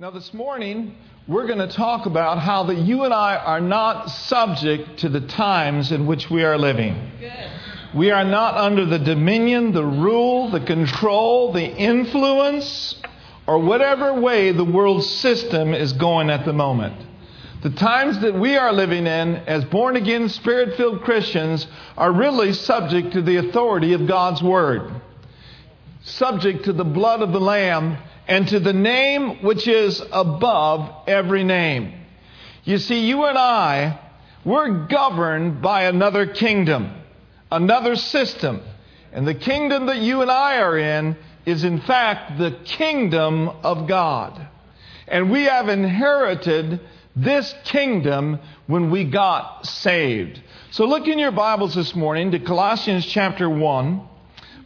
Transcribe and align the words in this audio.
Now, 0.00 0.10
this 0.10 0.32
morning, 0.32 0.94
we're 1.28 1.46
going 1.46 1.58
to 1.58 1.68
talk 1.68 2.06
about 2.06 2.38
how 2.38 2.62
that 2.62 2.78
you 2.78 3.04
and 3.04 3.12
I 3.12 3.36
are 3.36 3.60
not 3.60 4.08
subject 4.08 5.00
to 5.00 5.10
the 5.10 5.20
times 5.20 5.92
in 5.92 6.06
which 6.06 6.30
we 6.30 6.42
are 6.42 6.56
living. 6.56 7.12
We 7.94 8.10
are 8.10 8.24
not 8.24 8.56
under 8.56 8.86
the 8.86 8.98
dominion, 8.98 9.72
the 9.72 9.84
rule, 9.84 10.48
the 10.48 10.60
control, 10.60 11.52
the 11.52 11.66
influence, 11.66 12.94
or 13.46 13.58
whatever 13.58 14.18
way 14.18 14.52
the 14.52 14.64
world 14.64 15.04
system 15.04 15.74
is 15.74 15.92
going 15.92 16.30
at 16.30 16.46
the 16.46 16.54
moment. 16.54 16.96
The 17.62 17.68
times 17.68 18.20
that 18.20 18.34
we 18.34 18.56
are 18.56 18.72
living 18.72 19.06
in 19.06 19.36
as 19.46 19.66
born 19.66 19.96
again, 19.96 20.30
spirit 20.30 20.78
filled 20.78 21.02
Christians 21.02 21.66
are 21.98 22.10
really 22.10 22.54
subject 22.54 23.12
to 23.12 23.20
the 23.20 23.36
authority 23.36 23.92
of 23.92 24.06
God's 24.06 24.42
Word, 24.42 24.92
subject 26.04 26.64
to 26.64 26.72
the 26.72 26.86
blood 26.86 27.20
of 27.20 27.32
the 27.32 27.40
Lamb 27.40 27.98
and 28.30 28.46
to 28.46 28.60
the 28.60 28.72
name 28.72 29.42
which 29.42 29.66
is 29.66 30.00
above 30.12 31.08
every 31.08 31.42
name. 31.42 31.92
You 32.62 32.78
see, 32.78 33.08
you 33.08 33.24
and 33.24 33.36
I, 33.36 33.98
we're 34.44 34.86
governed 34.86 35.60
by 35.60 35.84
another 35.84 36.26
kingdom, 36.26 36.94
another 37.50 37.96
system. 37.96 38.62
And 39.12 39.26
the 39.26 39.34
kingdom 39.34 39.86
that 39.86 39.98
you 39.98 40.22
and 40.22 40.30
I 40.30 40.58
are 40.58 40.78
in 40.78 41.16
is, 41.44 41.64
in 41.64 41.80
fact, 41.80 42.38
the 42.38 42.52
kingdom 42.64 43.48
of 43.48 43.88
God. 43.88 44.46
And 45.08 45.32
we 45.32 45.42
have 45.44 45.68
inherited 45.68 46.78
this 47.16 47.52
kingdom 47.64 48.38
when 48.68 48.92
we 48.92 49.10
got 49.10 49.66
saved. 49.66 50.40
So 50.70 50.84
look 50.86 51.08
in 51.08 51.18
your 51.18 51.32
Bibles 51.32 51.74
this 51.74 51.96
morning 51.96 52.30
to 52.30 52.38
Colossians 52.38 53.04
chapter 53.06 53.50
1, 53.50 54.08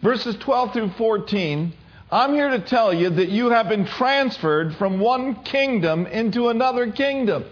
verses 0.02 0.36
12 0.36 0.72
through 0.74 0.90
14. 0.98 1.72
I'm 2.10 2.34
here 2.34 2.50
to 2.50 2.60
tell 2.60 2.92
you 2.92 3.10
that 3.10 3.30
you 3.30 3.50
have 3.50 3.68
been 3.68 3.86
transferred 3.86 4.76
from 4.76 5.00
one 5.00 5.42
kingdom 5.42 6.06
into 6.06 6.48
another 6.48 6.90
kingdom. 6.92 7.44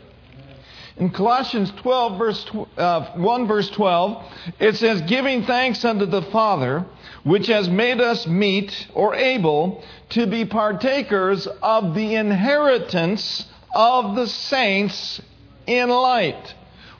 In 0.99 1.11
Colossians 1.11 1.73
12, 1.79 2.19
verse, 2.19 2.47
uh, 2.77 3.13
1, 3.17 3.47
verse 3.47 3.71
12, 3.71 4.25
it 4.59 4.77
says, 4.77 5.01
Giving 5.03 5.45
thanks 5.45 5.85
unto 5.85 6.05
the 6.05 6.23
Father, 6.23 6.85
which 7.25 7.47
has 7.47 7.69
made 7.69 8.01
us 8.01 8.27
meet 8.27 8.89
or 8.95 9.15
able 9.15 9.83
to 10.11 10.27
be 10.27 10.45
partakers 10.45 11.47
of 11.63 11.95
the 11.95 12.15
inheritance 12.15 13.47
of 13.75 14.15
the 14.17 14.27
saints 14.27 15.21
in 15.67 15.89
light. 15.89 16.55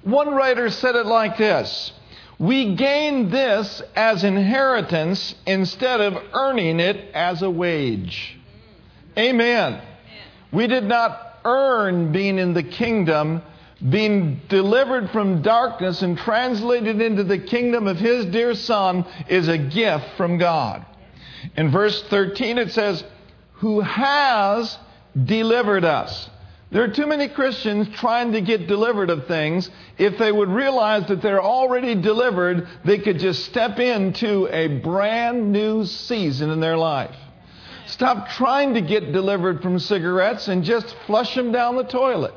One 0.05 0.35
writer 0.35 0.71
said 0.71 0.97
it 0.97 1.07
like 1.07 1.37
this 1.37 1.93
we 2.39 2.75
gain 2.75 3.31
this 3.31 3.83
as 3.95 4.25
inheritance 4.25 5.35
instead 5.47 6.01
of 6.01 6.17
earning 6.33 6.81
it 6.81 7.15
as 7.15 7.43
a 7.43 7.51
wage. 7.51 8.39
Amen. 9.17 9.81
We 10.51 10.67
did 10.67 10.85
not 10.85 11.41
earn 11.45 12.13
being 12.13 12.39
in 12.39 12.55
the 12.55 12.63
kingdom, 12.63 13.43
being 13.89 14.41
delivered 14.49 15.11
from 15.11 15.43
darkness 15.43 16.03
and 16.03 16.17
translated 16.19 17.01
into 17.01 17.25
the 17.25 17.39
kingdom 17.39 17.87
of 17.87 17.99
His 17.99 18.27
dear 18.27 18.55
Son 18.55 19.05
is 19.29 19.49
a 19.49 19.59
gift 19.59 20.05
from 20.17 20.39
God. 20.39 20.85
In 21.57 21.71
verse 21.71 22.03
13 22.05 22.59
it 22.59 22.73
says, 22.73 23.03
Who 23.55 23.81
has 23.81 24.79
delivered 25.25 25.85
us. 25.85 26.29
There 26.73 26.83
are 26.83 26.89
too 26.89 27.07
many 27.07 27.29
Christians 27.29 27.87
trying 27.97 28.33
to 28.33 28.41
get 28.41 28.67
delivered 28.67 29.11
of 29.11 29.27
things. 29.27 29.69
If 29.99 30.17
they 30.17 30.33
would 30.33 30.49
realize 30.49 31.07
that 31.09 31.21
they're 31.21 31.43
already 31.43 31.95
delivered, 31.95 32.67
they 32.83 32.99
could 32.99 33.19
just 33.19 33.45
step 33.45 33.79
into 33.79 34.49
a 34.51 34.81
brand 34.81 35.53
new 35.53 35.85
season 35.85 36.49
in 36.49 36.61
their 36.61 36.79
life. 36.79 37.15
Stop 37.85 38.31
trying 38.31 38.73
to 38.73 38.81
get 38.81 39.13
delivered 39.13 39.61
from 39.61 39.79
cigarettes 39.79 40.49
and 40.49 40.65
just 40.65 40.97
flush 41.07 41.35
them 41.35 41.53
down 41.53 41.77
the 41.77 41.85
toilet. 41.85 42.33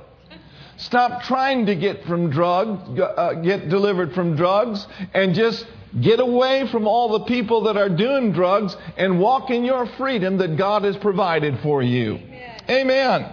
Stop 0.75 1.23
trying 1.23 1.67
to 1.67 1.75
get 1.75 2.03
from 2.03 2.29
drugs, 2.29 2.99
uh, 2.99 3.35
get 3.35 3.69
delivered 3.69 4.13
from 4.13 4.35
drugs, 4.35 4.85
and 5.13 5.33
just 5.33 5.65
get 6.01 6.19
away 6.19 6.67
from 6.67 6.85
all 6.89 7.19
the 7.19 7.25
people 7.25 7.61
that 7.63 7.77
are 7.77 7.87
doing 7.87 8.33
drugs 8.33 8.75
and 8.97 9.17
walk 9.17 9.49
in 9.49 9.63
your 9.63 9.85
freedom 9.85 10.39
that 10.39 10.57
God 10.57 10.83
has 10.83 10.97
provided 10.97 11.57
for 11.61 11.81
you. 11.81 12.15
Amen. 12.15 12.59
Amen. 12.69 13.31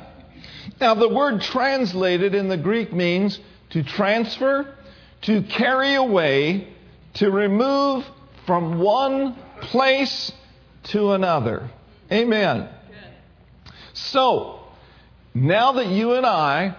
Now, 0.82 0.94
the 0.94 1.08
word 1.08 1.42
translated 1.42 2.34
in 2.34 2.48
the 2.48 2.56
Greek 2.56 2.92
means 2.92 3.38
to 3.70 3.84
transfer, 3.84 4.74
to 5.20 5.42
carry 5.42 5.94
away, 5.94 6.66
to 7.14 7.30
remove 7.30 8.04
from 8.46 8.80
one 8.80 9.36
place 9.60 10.32
to 10.86 11.12
another. 11.12 11.70
Amen. 12.10 12.68
So, 13.92 14.58
now 15.32 15.70
that 15.74 15.86
you 15.86 16.14
and 16.14 16.26
I 16.26 16.74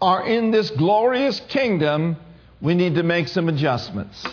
are 0.00 0.24
in 0.24 0.52
this 0.52 0.70
glorious 0.70 1.40
kingdom, 1.48 2.16
we 2.62 2.76
need 2.76 2.94
to 2.94 3.02
make 3.02 3.26
some 3.26 3.48
adjustments. 3.48 4.24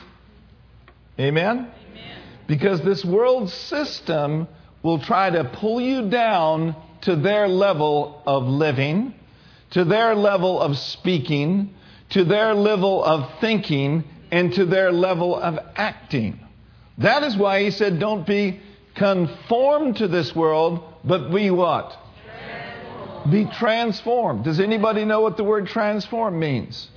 Amen? 1.19 1.71
Amen? 1.89 2.21
Because 2.45 2.79
this 2.81 3.03
world 3.03 3.49
system 3.49 4.47
will 4.83 4.99
try 4.99 5.31
to 5.31 5.45
pull 5.45 5.81
you 5.81 6.11
down 6.11 6.75
to 7.05 7.15
their 7.15 7.47
level 7.47 8.21
of 8.25 8.43
living, 8.47 9.13
to 9.71 9.85
their 9.85 10.15
level 10.15 10.59
of 10.59 10.77
speaking, 10.77 11.73
to 12.09 12.23
their 12.23 12.53
level 12.53 13.03
of 13.03 13.39
thinking, 13.39 14.03
and 14.31 14.53
to 14.53 14.65
their 14.65 14.91
level 14.91 15.35
of 15.35 15.59
acting. 15.75 16.39
That 16.97 17.23
is 17.23 17.37
why 17.37 17.63
he 17.63 17.71
said, 17.71 17.99
Don't 17.99 18.25
be 18.25 18.59
conformed 18.95 19.97
to 19.97 20.07
this 20.07 20.35
world, 20.35 20.83
but 21.03 21.31
be 21.31 21.51
what? 21.51 21.95
Transformed. 22.25 23.31
Be 23.31 23.45
transformed. 23.57 24.43
Does 24.43 24.59
anybody 24.59 25.05
know 25.05 25.21
what 25.21 25.37
the 25.37 25.43
word 25.43 25.67
transform 25.67 26.39
means? 26.39 26.89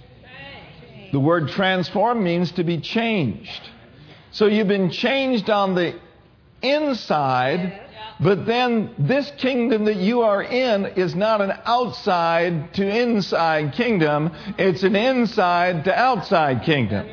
The 1.13 1.21
word 1.21 1.49
transform 1.49 2.23
means 2.23 2.53
to 2.53 2.65
be 2.65 2.79
changed. 2.81 3.63
So 4.31 4.47
you've 4.47 4.69
been 4.69 4.91
changed 4.91 5.49
on 5.51 5.75
the 5.75 5.99
inside 6.63 7.88
but 8.21 8.47
then 8.47 8.95
this 8.99 9.31
kingdom 9.39 9.85
that 9.85 9.97
you 9.97 10.23
are 10.23 10.43
in 10.43 10.87
is 10.87 11.15
not 11.15 11.41
an 11.41 11.53
outside 11.65 12.75
to 12.75 12.87
inside 12.87 13.75
kingdom, 13.75 14.33
it's 14.59 14.83
an 14.83 14.97
inside 14.97 15.85
to 15.85 15.97
outside 15.97 16.63
kingdom. 16.65 17.07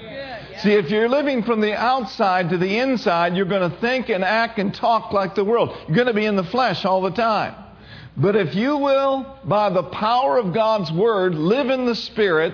See, 0.59 0.73
if 0.73 0.89
you're 0.89 1.09
living 1.09 1.43
from 1.43 1.61
the 1.61 1.73
outside 1.73 2.49
to 2.49 2.57
the 2.57 2.79
inside, 2.79 3.35
you're 3.35 3.45
going 3.45 3.69
to 3.69 3.77
think 3.77 4.09
and 4.09 4.23
act 4.23 4.57
and 4.57 4.73
talk 4.73 5.11
like 5.11 5.35
the 5.35 5.43
world. 5.43 5.75
You're 5.87 5.95
going 5.95 6.07
to 6.07 6.13
be 6.13 6.25
in 6.25 6.35
the 6.35 6.45
flesh 6.45 6.85
all 6.85 7.01
the 7.01 7.11
time. 7.11 7.64
But 8.17 8.35
if 8.35 8.55
you 8.55 8.77
will, 8.77 9.39
by 9.43 9.69
the 9.69 9.83
power 9.83 10.37
of 10.37 10.53
God's 10.53 10.91
Word, 10.91 11.35
live 11.35 11.69
in 11.69 11.85
the 11.85 11.95
Spirit, 11.95 12.53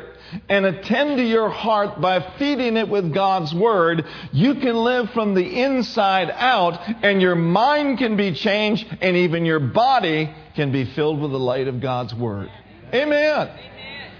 and 0.49 0.65
attend 0.65 1.17
to 1.17 1.23
your 1.23 1.49
heart 1.49 1.99
by 2.01 2.35
feeding 2.37 2.77
it 2.77 2.87
with 2.87 3.13
God's 3.13 3.53
Word, 3.53 4.05
you 4.31 4.55
can 4.55 4.75
live 4.75 5.09
from 5.11 5.33
the 5.33 5.61
inside 5.61 6.31
out 6.31 6.79
and 7.03 7.21
your 7.21 7.35
mind 7.35 7.97
can 7.97 8.17
be 8.17 8.33
changed 8.33 8.87
and 9.01 9.17
even 9.17 9.45
your 9.45 9.59
body 9.59 10.33
can 10.55 10.71
be 10.71 10.85
filled 10.85 11.21
with 11.21 11.31
the 11.31 11.39
light 11.39 11.67
of 11.67 11.81
God's 11.81 12.13
Word. 12.15 12.49
Amen. 12.93 13.47
Amen. 13.47 14.11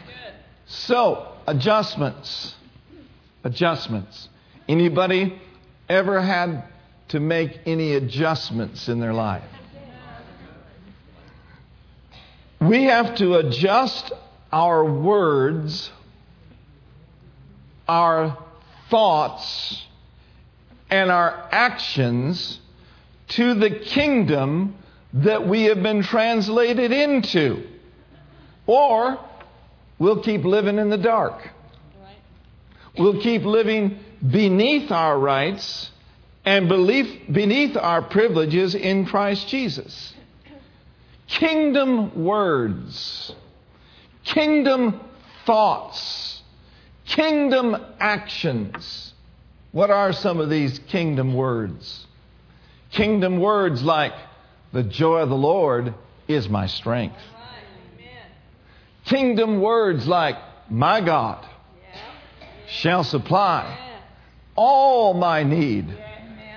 So, 0.65 1.33
adjustments. 1.47 2.55
Adjustments. 3.43 4.29
Anybody 4.67 5.41
ever 5.89 6.21
had 6.21 6.65
to 7.09 7.19
make 7.19 7.59
any 7.65 7.93
adjustments 7.95 8.87
in 8.87 8.99
their 8.99 9.13
life? 9.13 9.43
We 12.61 12.83
have 12.83 13.15
to 13.15 13.35
adjust 13.35 14.11
our 14.51 14.85
words 14.85 15.91
our 17.91 18.37
thoughts 18.89 19.85
and 20.89 21.11
our 21.11 21.49
actions 21.51 22.59
to 23.29 23.53
the 23.53 23.69
kingdom 23.69 24.75
that 25.13 25.45
we 25.45 25.63
have 25.63 25.83
been 25.83 26.01
translated 26.03 26.93
into. 26.93 27.67
Or 28.65 29.19
we'll 29.99 30.21
keep 30.21 30.45
living 30.45 30.77
in 30.77 30.89
the 30.89 30.97
dark. 30.97 31.49
We'll 32.97 33.21
keep 33.21 33.43
living 33.43 33.99
beneath 34.25 34.91
our 34.91 35.17
rights 35.17 35.89
and 36.45 36.69
belief, 36.69 37.07
beneath 37.31 37.75
our 37.75 38.01
privileges 38.01 38.75
in 38.75 39.05
Christ 39.05 39.47
Jesus. 39.49 40.10
Kingdom 41.31 42.23
words, 42.23 43.33
kingdom 44.23 44.99
thoughts 45.45 46.31
Kingdom 47.11 47.75
actions. 47.99 49.13
What 49.73 49.89
are 49.89 50.13
some 50.13 50.39
of 50.39 50.49
these 50.49 50.79
kingdom 50.79 51.33
words? 51.33 52.07
Kingdom 52.91 53.39
words 53.39 53.83
like, 53.83 54.13
the 54.71 54.83
joy 54.83 55.19
of 55.19 55.27
the 55.27 55.35
Lord 55.35 55.93
is 56.29 56.47
my 56.47 56.67
strength. 56.67 57.19
Kingdom 59.03 59.59
words 59.59 60.07
like, 60.07 60.37
my 60.69 61.01
God 61.01 61.45
shall 62.67 63.03
supply 63.03 63.77
all 64.55 65.13
my 65.13 65.43
need 65.43 65.93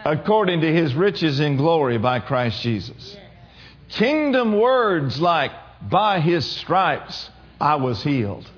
according 0.05 0.61
to 0.61 0.73
his 0.73 0.95
riches 0.95 1.41
in 1.41 1.57
glory 1.57 1.99
by 1.99 2.21
Christ 2.21 2.63
Jesus. 2.63 3.17
Kingdom 3.89 4.59
words 4.59 5.21
like, 5.21 5.53
by 5.89 6.21
his 6.21 6.47
stripes 6.47 7.31
I 7.61 7.77
was 7.77 8.03
healed. 8.03 8.49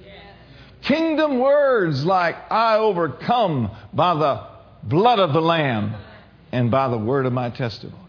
Kingdom 0.82 1.40
words 1.40 2.04
like, 2.04 2.36
I 2.50 2.76
overcome 2.76 3.70
by 3.92 4.14
the 4.14 4.46
blood 4.84 5.18
of 5.18 5.32
the 5.32 5.40
Lamb 5.42 5.96
and 6.52 6.70
by 6.70 6.88
the 6.88 6.98
word 6.98 7.26
of 7.26 7.32
my 7.32 7.50
testimony. 7.50 8.02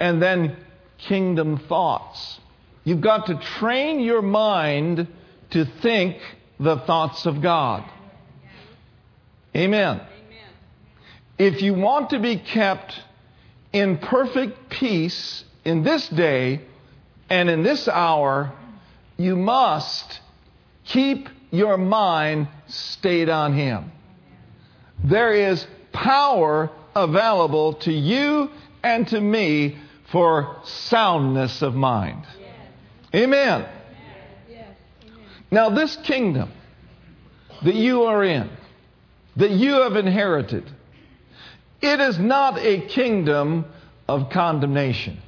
And 0.00 0.20
then 0.20 0.56
kingdom 0.98 1.58
thoughts. 1.58 2.40
You've 2.84 3.00
got 3.00 3.26
to 3.26 3.36
train 3.36 4.00
your 4.00 4.22
mind 4.22 5.06
to 5.50 5.64
think 5.64 6.16
the 6.58 6.78
thoughts 6.78 7.24
of 7.26 7.40
God. 7.40 7.88
Amen. 9.54 10.00
If 11.38 11.62
you 11.62 11.74
want 11.74 12.10
to 12.10 12.18
be 12.18 12.36
kept 12.36 13.00
in 13.72 13.98
perfect 13.98 14.70
peace 14.70 15.44
in 15.64 15.82
this 15.82 16.08
day 16.08 16.60
and 17.30 17.48
in 17.48 17.62
this 17.62 17.88
hour, 17.88 18.52
you 19.16 19.36
must 19.36 20.20
keep 20.84 21.28
your 21.50 21.76
mind 21.76 22.48
stayed 22.66 23.28
on 23.28 23.54
Him. 23.54 23.92
There 25.04 25.32
is 25.32 25.66
power 25.92 26.70
available 26.94 27.74
to 27.74 27.92
you 27.92 28.50
and 28.82 29.06
to 29.08 29.20
me 29.20 29.78
for 30.10 30.56
soundness 30.64 31.62
of 31.62 31.74
mind. 31.74 32.26
Amen. 33.14 33.66
Now, 35.50 35.68
this 35.68 35.96
kingdom 35.96 36.50
that 37.62 37.74
you 37.74 38.04
are 38.04 38.24
in, 38.24 38.48
that 39.36 39.50
you 39.50 39.82
have 39.82 39.96
inherited, 39.96 40.70
it 41.82 42.00
is 42.00 42.18
not 42.18 42.58
a 42.58 42.86
kingdom 42.88 43.66
of 44.08 44.30
condemnation. 44.30 45.20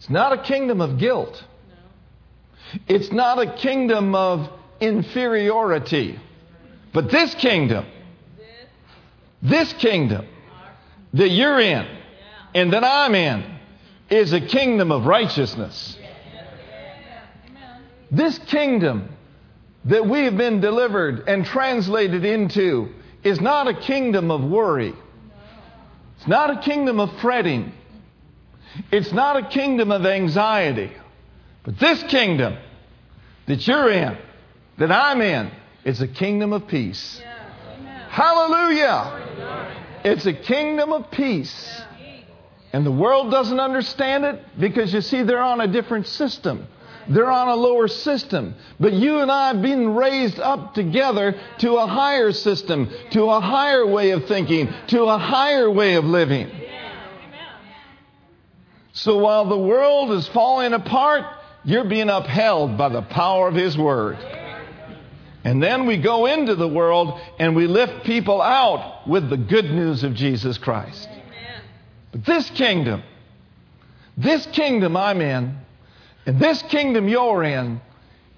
It's 0.00 0.08
not 0.08 0.32
a 0.32 0.38
kingdom 0.38 0.80
of 0.80 0.96
guilt. 0.96 1.44
It's 2.88 3.12
not 3.12 3.38
a 3.38 3.52
kingdom 3.56 4.14
of 4.14 4.48
inferiority. 4.80 6.18
But 6.94 7.10
this 7.10 7.34
kingdom, 7.34 7.84
this 9.42 9.74
kingdom 9.74 10.26
that 11.12 11.28
you're 11.28 11.60
in 11.60 11.86
and 12.54 12.72
that 12.72 12.82
I'm 12.82 13.14
in 13.14 13.44
is 14.08 14.32
a 14.32 14.40
kingdom 14.40 14.90
of 14.90 15.04
righteousness. 15.04 15.98
This 18.10 18.38
kingdom 18.38 19.10
that 19.84 20.06
we 20.06 20.20
have 20.20 20.38
been 20.38 20.62
delivered 20.62 21.28
and 21.28 21.44
translated 21.44 22.24
into 22.24 22.88
is 23.22 23.38
not 23.38 23.68
a 23.68 23.74
kingdom 23.74 24.30
of 24.30 24.42
worry. 24.42 24.94
It's 26.16 26.26
not 26.26 26.48
a 26.48 26.60
kingdom 26.60 27.00
of 27.00 27.20
fretting. 27.20 27.74
It's 28.90 29.12
not 29.12 29.36
a 29.36 29.48
kingdom 29.48 29.90
of 29.90 30.06
anxiety. 30.06 30.92
But 31.62 31.78
this 31.78 32.02
kingdom 32.04 32.56
that 33.46 33.66
you're 33.66 33.90
in, 33.90 34.16
that 34.78 34.90
I'm 34.90 35.20
in, 35.20 35.50
is 35.84 36.00
a 36.00 36.08
kingdom 36.08 36.52
of 36.52 36.66
peace. 36.68 37.20
Hallelujah! 38.08 40.00
It's 40.04 40.26
a 40.26 40.32
kingdom 40.32 40.92
of 40.92 41.10
peace. 41.10 41.82
And 42.72 42.86
the 42.86 42.92
world 42.92 43.30
doesn't 43.30 43.58
understand 43.58 44.24
it 44.24 44.40
because 44.58 44.92
you 44.94 45.00
see, 45.00 45.22
they're 45.22 45.42
on 45.42 45.60
a 45.60 45.66
different 45.66 46.06
system. 46.06 46.66
They're 47.08 47.30
on 47.30 47.48
a 47.48 47.56
lower 47.56 47.88
system. 47.88 48.54
But 48.78 48.92
you 48.92 49.18
and 49.18 49.30
I 49.30 49.48
have 49.48 49.62
been 49.62 49.94
raised 49.94 50.38
up 50.38 50.74
together 50.74 51.34
to 51.58 51.76
a 51.76 51.86
higher 51.86 52.30
system, 52.30 52.88
to 53.10 53.24
a 53.24 53.40
higher 53.40 53.84
way 53.86 54.10
of 54.10 54.26
thinking, 54.26 54.72
to 54.88 55.04
a 55.04 55.18
higher 55.18 55.68
way 55.68 55.94
of 55.94 56.04
living. 56.04 56.48
So 58.92 59.18
while 59.18 59.46
the 59.46 59.58
world 59.58 60.10
is 60.12 60.26
falling 60.28 60.72
apart, 60.72 61.24
you're 61.64 61.84
being 61.84 62.08
upheld 62.08 62.76
by 62.76 62.88
the 62.88 63.02
power 63.02 63.48
of 63.48 63.54
His 63.54 63.76
Word. 63.76 64.18
And 65.44 65.62
then 65.62 65.86
we 65.86 65.96
go 65.96 66.26
into 66.26 66.54
the 66.54 66.68
world 66.68 67.18
and 67.38 67.56
we 67.56 67.66
lift 67.66 68.04
people 68.04 68.42
out 68.42 69.08
with 69.08 69.30
the 69.30 69.36
good 69.36 69.64
news 69.64 70.04
of 70.04 70.14
Jesus 70.14 70.58
Christ. 70.58 71.08
But 72.12 72.24
this 72.26 72.50
kingdom, 72.50 73.02
this 74.16 74.44
kingdom 74.46 74.96
I'm 74.96 75.20
in, 75.20 75.56
and 76.26 76.38
this 76.38 76.60
kingdom 76.62 77.08
you're 77.08 77.42
in, 77.44 77.80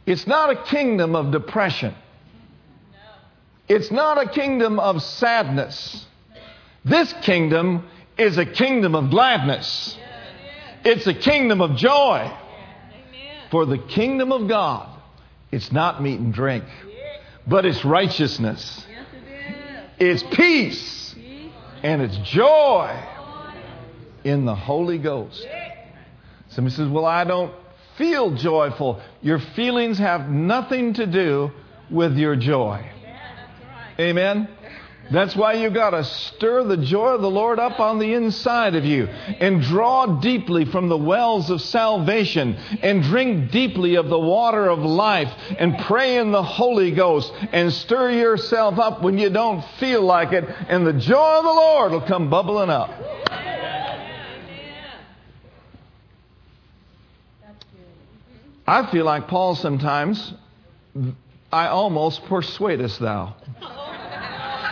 it's 0.06 0.26
not 0.26 0.50
a 0.50 0.62
kingdom 0.64 1.16
of 1.16 1.32
depression. 1.32 1.94
It's 3.68 3.90
not 3.90 4.22
a 4.22 4.28
kingdom 4.28 4.78
of 4.78 5.02
sadness. 5.02 6.06
This 6.84 7.12
kingdom 7.22 7.88
is 8.18 8.38
a 8.38 8.44
kingdom 8.44 8.94
of 8.94 9.10
gladness. 9.10 9.96
It's 10.84 11.06
a 11.06 11.14
kingdom 11.14 11.60
of 11.60 11.76
joy. 11.76 12.30
For 13.50 13.66
the 13.66 13.78
kingdom 13.78 14.32
of 14.32 14.48
God, 14.48 14.88
it's 15.50 15.70
not 15.70 16.02
meat 16.02 16.18
and 16.18 16.32
drink, 16.32 16.64
but 17.46 17.66
it's 17.66 17.84
righteousness. 17.84 18.86
It's 19.98 20.22
peace 20.34 21.14
and 21.82 22.00
it's 22.00 22.16
joy 22.30 22.98
in 24.24 24.44
the 24.44 24.54
Holy 24.54 24.98
Ghost. 24.98 25.46
Somebody 26.48 26.74
says, 26.74 26.88
Well, 26.88 27.06
I 27.06 27.24
don't 27.24 27.52
feel 27.98 28.34
joyful. 28.34 29.00
Your 29.20 29.38
feelings 29.38 29.98
have 29.98 30.28
nothing 30.28 30.94
to 30.94 31.06
do 31.06 31.50
with 31.90 32.16
your 32.16 32.36
joy. 32.36 32.90
Amen? 33.98 34.48
That's 35.10 35.36
why 35.36 35.54
you 35.54 35.68
got 35.70 35.90
to 35.90 36.04
stir 36.04 36.64
the 36.64 36.76
joy 36.76 37.08
of 37.08 37.22
the 37.22 37.30
Lord 37.30 37.58
up 37.58 37.80
on 37.80 37.98
the 37.98 38.14
inside 38.14 38.74
of 38.74 38.84
you 38.84 39.06
and 39.06 39.60
draw 39.60 40.06
deeply 40.20 40.64
from 40.64 40.88
the 40.88 40.96
wells 40.96 41.50
of 41.50 41.60
salvation 41.60 42.54
and 42.82 43.02
drink 43.02 43.50
deeply 43.50 43.96
of 43.96 44.08
the 44.08 44.18
water 44.18 44.68
of 44.68 44.78
life 44.78 45.30
and 45.58 45.78
pray 45.80 46.16
in 46.16 46.30
the 46.30 46.42
Holy 46.42 46.92
Ghost 46.92 47.32
and 47.52 47.72
stir 47.72 48.12
yourself 48.12 48.78
up 48.78 49.02
when 49.02 49.18
you 49.18 49.28
don't 49.28 49.64
feel 49.78 50.02
like 50.02 50.32
it 50.32 50.44
and 50.68 50.86
the 50.86 50.92
joy 50.92 51.38
of 51.38 51.44
the 51.44 51.50
Lord 51.50 51.92
will 51.92 52.06
come 52.06 52.30
bubbling 52.30 52.70
up. 52.70 52.90
I 58.66 58.90
feel 58.90 59.04
like 59.04 59.28
Paul 59.28 59.56
sometimes. 59.56 60.32
I 61.52 61.66
almost 61.66 62.24
persuadest 62.24 62.98
thou. 63.00 63.34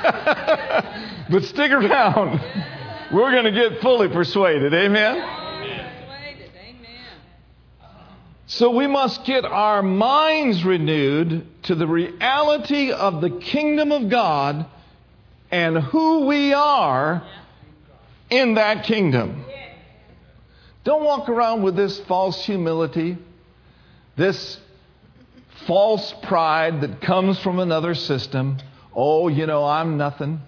but 1.31 1.44
stick 1.44 1.70
around. 1.73 2.41
We're 3.12 3.32
going 3.32 3.44
to 3.44 3.52
get 3.52 3.81
fully 3.81 4.08
persuaded. 4.08 4.73
Amen? 4.73 5.41
So 8.47 8.70
we 8.70 8.88
must 8.88 9.25
get 9.25 9.44
our 9.44 9.82
minds 9.82 10.64
renewed 10.64 11.47
to 11.64 11.75
the 11.76 11.87
reality 11.87 12.90
of 12.90 13.21
the 13.21 13.30
kingdom 13.30 13.92
of 13.92 14.09
God 14.09 14.66
and 15.52 15.78
who 15.78 16.26
we 16.26 16.52
are 16.52 17.23
in 18.28 18.54
that 18.54 18.85
kingdom. 18.85 19.45
Don't 20.83 21.04
walk 21.04 21.28
around 21.28 21.62
with 21.62 21.76
this 21.76 22.00
false 22.00 22.45
humility, 22.45 23.19
this 24.16 24.59
false 25.66 26.12
pride 26.23 26.80
that 26.80 27.00
comes 27.00 27.38
from 27.38 27.59
another 27.59 27.95
system. 27.95 28.59
Oh, 28.94 29.28
you 29.28 29.47
know, 29.47 29.64
I'm 29.64 29.97
nothing. 29.97 30.40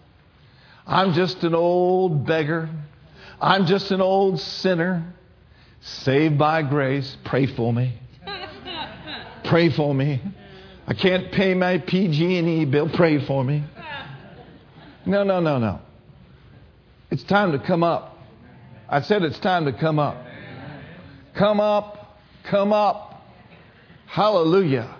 I'm 0.86 1.12
just 1.12 1.42
an 1.44 1.54
old 1.54 2.26
beggar. 2.26 2.68
I'm 3.40 3.66
just 3.66 3.90
an 3.90 4.00
old 4.00 4.40
sinner. 4.40 5.14
Saved 5.80 6.38
by 6.38 6.62
grace. 6.62 7.16
Pray 7.24 7.46
for 7.46 7.72
me. 7.72 7.98
Pray 9.44 9.70
for 9.70 9.94
me. 9.94 10.20
I 10.86 10.94
can't 10.94 11.32
pay 11.32 11.54
my 11.54 11.78
PG&E 11.78 12.64
bill. 12.66 12.88
Pray 12.90 13.24
for 13.24 13.44
me. 13.44 13.64
No, 15.06 15.24
no, 15.24 15.40
no, 15.40 15.58
no. 15.58 15.80
It's 17.10 17.24
time 17.24 17.52
to 17.52 17.58
come 17.58 17.82
up. 17.82 18.16
I 18.88 19.00
said 19.00 19.22
it's 19.22 19.38
time 19.38 19.64
to 19.64 19.72
come 19.72 19.98
up. 19.98 20.16
Come 21.34 21.60
up. 21.60 22.18
Come 22.44 22.72
up. 22.72 23.22
Hallelujah. 24.06 24.96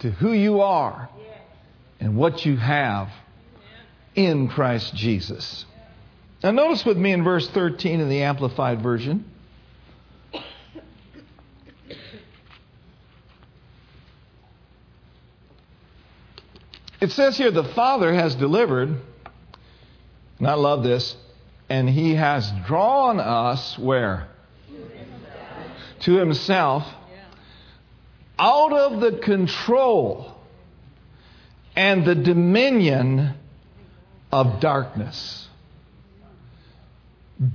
To 0.00 0.10
who 0.10 0.32
you 0.32 0.60
are 0.60 1.08
and 2.00 2.16
what 2.16 2.44
you 2.44 2.56
have 2.56 3.08
in 4.14 4.48
Christ 4.48 4.94
Jesus. 4.94 5.64
Now, 6.42 6.52
notice 6.52 6.84
with 6.84 6.96
me 6.96 7.12
in 7.12 7.24
verse 7.24 7.48
13 7.50 8.00
in 8.00 8.08
the 8.08 8.22
Amplified 8.22 8.82
Version. 8.82 9.24
It 17.00 17.12
says 17.12 17.36
here, 17.36 17.52
the 17.52 17.64
Father 17.64 18.12
has 18.12 18.34
delivered, 18.34 18.88
and 20.38 20.46
I 20.46 20.54
love 20.54 20.82
this, 20.82 21.16
and 21.68 21.88
He 21.88 22.14
has 22.14 22.50
drawn 22.66 23.20
us 23.20 23.78
where? 23.78 24.28
To 26.00 26.16
Himself, 26.16 26.84
out 28.38 28.72
of 28.72 29.00
the 29.00 29.18
control 29.18 30.37
and 31.78 32.04
the 32.04 32.16
dominion 32.16 33.36
of 34.32 34.58
darkness. 34.60 35.46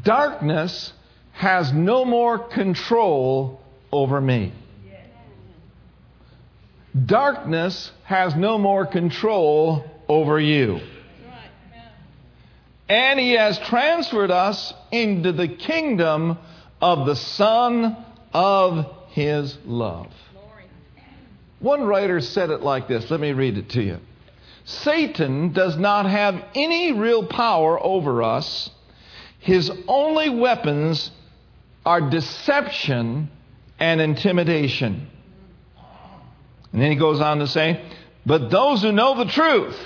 Darkness 0.02 0.94
has 1.34 1.74
no 1.74 2.06
more 2.06 2.40
control 2.40 3.62
over 3.92 4.22
me. 4.22 4.54
darkness 7.06 7.92
has 8.06 8.34
no 8.36 8.58
more 8.58 8.86
control 8.86 9.84
over 10.08 10.40
you. 10.40 10.80
And 12.88 13.20
he 13.20 13.32
has 13.32 13.60
transferred 13.60 14.32
us 14.32 14.74
into 14.92 15.34
the 15.34 15.50
kingdom 15.50 16.38
of 16.80 17.08
the 17.08 17.16
Son 17.18 17.98
of 18.32 18.86
his 19.10 19.58
love. 19.66 20.14
One 21.60 21.84
writer 21.84 22.22
said 22.22 22.52
it 22.52 22.62
like 22.62 22.88
this. 22.88 23.12
Let 23.12 23.20
me 23.20 23.34
read 23.34 23.58
it 23.58 23.70
to 23.72 23.84
you. 23.84 24.00
Satan 24.66 25.52
does 25.52 25.78
not 25.78 26.06
have 26.06 26.44
any 26.56 26.94
real 26.94 27.26
power 27.26 27.82
over 27.82 28.24
us. 28.24 28.70
His 29.40 29.72
only 29.88 30.30
weapons 30.30 31.12
are 31.86 32.10
deception 32.10 33.30
and 33.80 34.00
intimidation. 34.00 35.08
And 36.72 36.82
then 36.82 36.92
he 36.92 36.98
goes 36.98 37.20
on 37.20 37.40
to 37.40 37.48
say, 37.48 37.84
But 38.26 38.50
those 38.50 38.82
who 38.82 38.92
know 38.92 39.18
the 39.18 39.30
truth, 39.32 39.78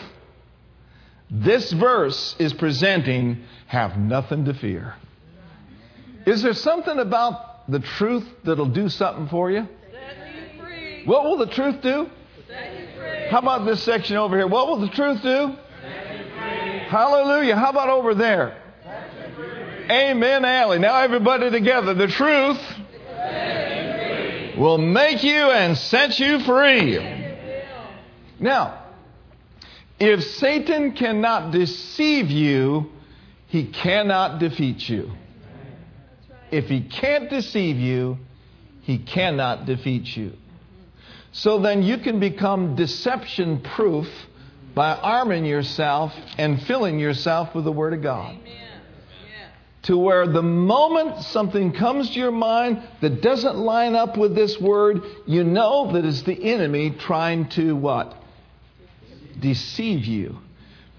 this 1.30 1.72
verse 1.72 2.36
is 2.38 2.54
presenting, 2.54 3.44
have 3.66 3.98
nothing 3.98 4.46
to 4.46 4.54
fear. 4.54 4.96
Is 6.26 6.44
there 6.44 6.54
something 6.54 7.00
about 7.00 7.70
the 7.70 7.80
truth 7.80 8.26
that'll 8.44 8.68
do 8.68 8.90
something 8.90 9.28
for 9.28 9.50
you? 9.52 9.68
What 11.06 11.24
will 11.24 11.38
the 11.38 11.48
truth 11.48 11.82
do? 11.82 12.10
How 13.30 13.40
about 13.40 13.66
this 13.66 13.84
section 13.84 14.16
over 14.18 14.38
here? 14.38 14.48
What 14.48 14.68
will 14.68 14.80
the 14.80 14.90
truth 14.90 15.22
do? 15.22 15.56
Hallelujah. 16.88 17.56
How 17.56 17.72
about 17.72 17.90
over 17.90 18.16
there? 18.16 18.58
Amen, 19.90 20.46
Alley. 20.46 20.80
Now 20.80 21.02
everybody 21.02 21.50
together. 21.50 21.94
The 21.94 22.08
truth 22.08 22.60
will 24.58 24.78
make 24.78 25.24
you 25.24 25.52
and 25.52 25.78
set 25.78 26.20
you 26.20 26.40
free. 26.40 26.98
Now, 28.40 28.86
if 30.00 30.24
Satan 30.24 30.94
cannot 30.94 31.52
deceive 31.52 32.30
you, 32.30 32.92
he 33.48 33.66
cannot 33.66 34.40
defeat 34.40 34.88
you. 34.88 35.12
If 36.52 36.66
he 36.66 36.82
can't 36.82 37.30
deceive 37.30 37.78
you, 37.78 38.18
he 38.84 39.00
cannot 39.00 39.66
defeat 39.66 40.16
you. 40.16 40.34
So 41.38 41.60
then 41.60 41.84
you 41.84 42.00
can 42.00 42.20
become 42.20 42.76
deception 42.76 43.62
proof 43.62 44.08
by 44.74 44.96
arming 44.96 45.46
yourself 45.46 46.12
and 46.40 46.60
filling 46.64 46.98
yourself 46.98 47.54
with 47.54 47.64
the 47.64 47.72
Word 47.72 47.94
of 47.94 48.02
God. 48.02 48.40
To 49.84 49.98
where 49.98 50.26
the 50.26 50.42
moment 50.42 51.22
something 51.26 51.74
comes 51.74 52.10
to 52.10 52.20
your 52.20 52.32
mind 52.32 52.82
that 53.02 53.22
doesn't 53.22 53.56
line 53.56 53.96
up 53.96 54.18
with 54.18 54.34
this 54.34 54.60
Word, 54.60 55.02
you 55.28 55.44
know 55.44 55.94
that 55.94 56.06
it's 56.06 56.24
the 56.24 56.52
enemy 56.52 56.96
trying 56.98 57.50
to 57.50 57.76
what? 57.76 58.16
Deceive 59.40 60.06
you. 60.06 60.40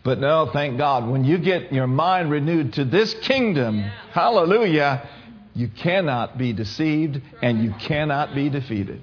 But 0.04 0.20
no, 0.20 0.50
thank 0.52 0.78
God, 0.78 1.10
when 1.10 1.24
you 1.24 1.38
get 1.38 1.72
your 1.72 1.88
mind 1.88 2.30
renewed 2.30 2.74
to 2.74 2.84
this 2.84 3.12
kingdom, 3.22 3.80
yeah. 3.80 3.90
hallelujah, 4.12 5.08
you 5.54 5.66
cannot 5.66 6.38
be 6.38 6.52
deceived 6.52 7.20
and 7.42 7.64
you 7.64 7.74
cannot 7.80 8.36
be 8.36 8.48
defeated. 8.48 9.02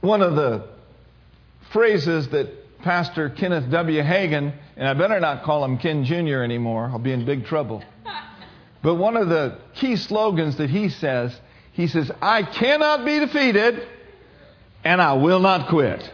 One 0.00 0.22
of 0.22 0.36
the 0.36 0.68
phrases 1.72 2.28
that 2.28 2.80
Pastor 2.80 3.30
Kenneth 3.30 3.70
W. 3.70 4.02
Hagin, 4.02 4.52
and 4.76 4.88
I 4.88 4.94
better 4.94 5.18
not 5.18 5.42
call 5.42 5.64
him 5.64 5.78
Ken 5.78 6.04
Jr. 6.04 6.42
anymore, 6.42 6.88
I'll 6.92 6.98
be 6.98 7.12
in 7.12 7.24
big 7.24 7.46
trouble. 7.46 7.82
But 8.80 8.94
one 8.94 9.16
of 9.16 9.28
the 9.28 9.58
key 9.74 9.96
slogans 9.96 10.58
that 10.58 10.70
he 10.70 10.88
says, 10.88 11.36
he 11.72 11.88
says, 11.88 12.12
I 12.22 12.44
cannot 12.44 13.04
be 13.04 13.18
defeated 13.18 13.86
and 14.84 15.02
I 15.02 15.14
will 15.14 15.40
not 15.40 15.68
quit. 15.68 16.08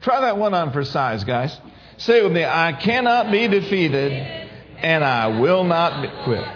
Try 0.00 0.20
that 0.20 0.38
one 0.38 0.54
on 0.54 0.72
for 0.72 0.84
size, 0.84 1.24
guys. 1.24 1.58
Say 1.96 2.20
it 2.20 2.22
with 2.22 2.32
me 2.32 2.44
I 2.44 2.72
cannot 2.72 3.32
be 3.32 3.48
defeated 3.48 4.12
and 4.78 5.04
I 5.04 5.40
will 5.40 5.64
not 5.64 6.24
quit. 6.24 6.46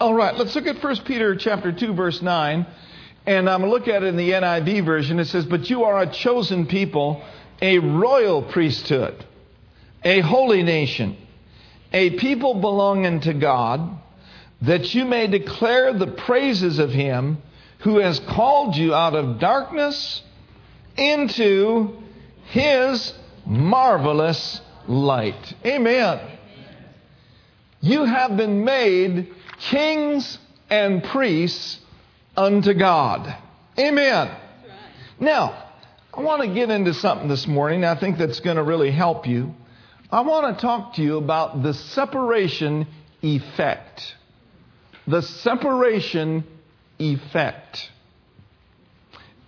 All 0.00 0.14
right, 0.14 0.34
let's 0.36 0.54
look 0.56 0.66
at 0.66 0.82
1 0.82 0.96
Peter 1.04 1.36
chapter 1.36 1.70
2 1.70 1.92
verse 1.92 2.22
9. 2.22 2.66
And 3.26 3.48
I'm 3.48 3.60
going 3.60 3.70
to 3.70 3.76
look 3.76 3.88
at 3.88 4.02
it 4.02 4.06
in 4.06 4.16
the 4.16 4.30
NIV 4.30 4.84
version. 4.84 5.18
It 5.18 5.26
says, 5.26 5.44
But 5.44 5.70
you 5.70 5.84
are 5.84 6.02
a 6.02 6.10
chosen 6.10 6.66
people, 6.66 7.22
a 7.60 7.78
royal 7.78 8.42
priesthood, 8.42 9.24
a 10.02 10.20
holy 10.20 10.62
nation, 10.62 11.16
a 11.92 12.10
people 12.10 12.54
belonging 12.54 13.20
to 13.20 13.34
God, 13.34 13.98
that 14.62 14.94
you 14.94 15.04
may 15.04 15.28
declare 15.28 15.92
the 15.92 16.08
praises 16.08 16.78
of 16.78 16.90
him 16.90 17.38
who 17.80 17.98
has 17.98 18.18
called 18.20 18.76
you 18.76 18.94
out 18.94 19.14
of 19.14 19.38
darkness 19.38 20.22
into 20.96 21.96
his 22.46 23.12
marvelous 23.46 24.60
light. 24.86 25.54
Amen. 25.64 26.20
You 27.80 28.04
have 28.04 28.36
been 28.36 28.64
made 28.64 29.32
kings 29.58 30.38
and 30.70 31.02
priests 31.04 31.78
unto 32.36 32.74
God. 32.74 33.34
Amen. 33.78 34.36
Now, 35.20 35.70
I 36.14 36.20
want 36.20 36.42
to 36.42 36.52
get 36.52 36.70
into 36.70 36.94
something 36.94 37.28
this 37.28 37.46
morning. 37.46 37.84
I 37.84 37.98
think 37.98 38.18
that's 38.18 38.40
going 38.40 38.56
to 38.56 38.62
really 38.62 38.90
help 38.90 39.26
you. 39.26 39.54
I 40.10 40.20
want 40.20 40.56
to 40.56 40.60
talk 40.60 40.94
to 40.94 41.02
you 41.02 41.16
about 41.16 41.62
the 41.62 41.72
separation 41.72 42.86
effect. 43.22 44.14
The 45.06 45.22
separation 45.22 46.44
effect. 46.98 47.90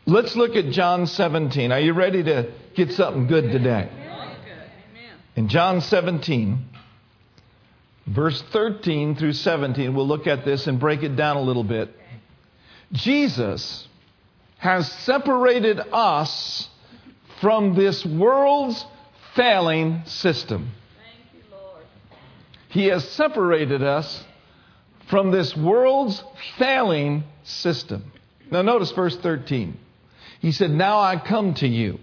Let's 0.06 0.36
look 0.36 0.56
at 0.56 0.70
John 0.70 1.06
17. 1.06 1.72
Are 1.72 1.80
you 1.80 1.92
ready 1.92 2.22
to 2.22 2.52
get 2.74 2.92
something 2.92 3.26
good 3.26 3.50
today? 3.52 3.88
In 5.36 5.48
John 5.48 5.80
17, 5.80 6.64
verse 8.06 8.42
13 8.52 9.16
through 9.16 9.32
17, 9.32 9.94
we'll 9.94 10.06
look 10.06 10.26
at 10.26 10.44
this 10.44 10.66
and 10.66 10.78
break 10.78 11.02
it 11.02 11.16
down 11.16 11.36
a 11.36 11.42
little 11.42 11.64
bit. 11.64 11.94
Jesus 12.94 13.88
has 14.58 14.90
separated 14.90 15.80
us 15.92 16.68
from 17.40 17.74
this 17.74 18.06
world's 18.06 18.86
failing 19.34 20.02
system. 20.06 20.70
He 22.68 22.86
has 22.86 23.06
separated 23.10 23.82
us 23.82 24.24
from 25.10 25.32
this 25.32 25.56
world's 25.56 26.22
failing 26.58 27.24
system. 27.42 28.12
Now, 28.50 28.62
notice 28.62 28.92
verse 28.92 29.16
13. 29.16 29.76
He 30.40 30.52
said, 30.52 30.70
Now 30.70 31.00
I 31.00 31.16
come 31.16 31.54
to 31.54 31.68
you, 31.68 31.98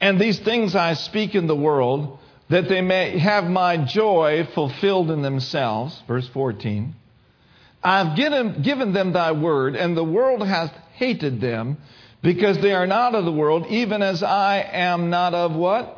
and 0.00 0.20
these 0.20 0.38
things 0.38 0.74
I 0.74 0.94
speak 0.94 1.34
in 1.34 1.46
the 1.46 1.56
world, 1.56 2.18
that 2.50 2.68
they 2.68 2.82
may 2.82 3.18
have 3.18 3.44
my 3.44 3.76
joy 3.78 4.48
fulfilled 4.54 5.10
in 5.10 5.22
themselves. 5.22 6.02
Verse 6.06 6.28
14. 6.28 6.94
I've 7.82 8.16
given, 8.16 8.62
given 8.62 8.92
them 8.92 9.12
thy 9.12 9.32
word, 9.32 9.76
and 9.76 9.96
the 9.96 10.04
world 10.04 10.46
hath 10.46 10.72
hated 10.94 11.40
them, 11.40 11.78
because 12.22 12.58
they 12.58 12.72
are 12.72 12.86
not 12.86 13.14
of 13.14 13.24
the 13.24 13.32
world, 13.32 13.66
even 13.68 14.02
as 14.02 14.22
I 14.22 14.58
am 14.58 15.10
not 15.10 15.34
of 15.34 15.54
what? 15.54 15.96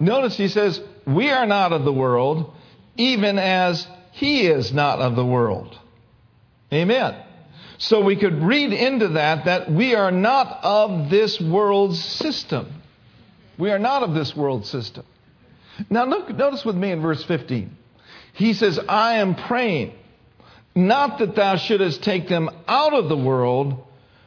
Notice 0.00 0.36
he 0.36 0.48
says, 0.48 0.80
We 1.06 1.30
are 1.30 1.46
not 1.46 1.72
of 1.72 1.84
the 1.84 1.92
world, 1.92 2.52
even 2.96 3.38
as 3.38 3.86
he 4.12 4.46
is 4.46 4.72
not 4.72 5.00
of 5.00 5.14
the 5.14 5.24
world. 5.24 5.78
Amen. 6.72 7.14
So 7.78 8.02
we 8.02 8.16
could 8.16 8.42
read 8.42 8.72
into 8.72 9.08
that 9.08 9.44
that 9.44 9.70
we 9.70 9.94
are 9.94 10.10
not 10.10 10.60
of 10.62 11.10
this 11.10 11.40
world's 11.40 12.02
system. 12.02 12.82
We 13.58 13.70
are 13.70 13.78
not 13.78 14.02
of 14.02 14.14
this 14.14 14.34
world 14.34 14.66
system. 14.66 15.04
Now, 15.90 16.06
look, 16.06 16.30
notice 16.30 16.64
with 16.64 16.76
me 16.76 16.90
in 16.90 17.00
verse 17.00 17.22
15. 17.24 17.76
He 18.32 18.54
says, 18.54 18.80
I 18.88 19.14
am 19.14 19.34
praying 19.34 19.94
not 20.74 21.18
that 21.18 21.36
thou 21.36 21.56
shouldest 21.56 22.02
take 22.02 22.28
them 22.28 22.50
out 22.66 22.92
of 22.94 23.08
the 23.08 23.16
world, 23.16 23.86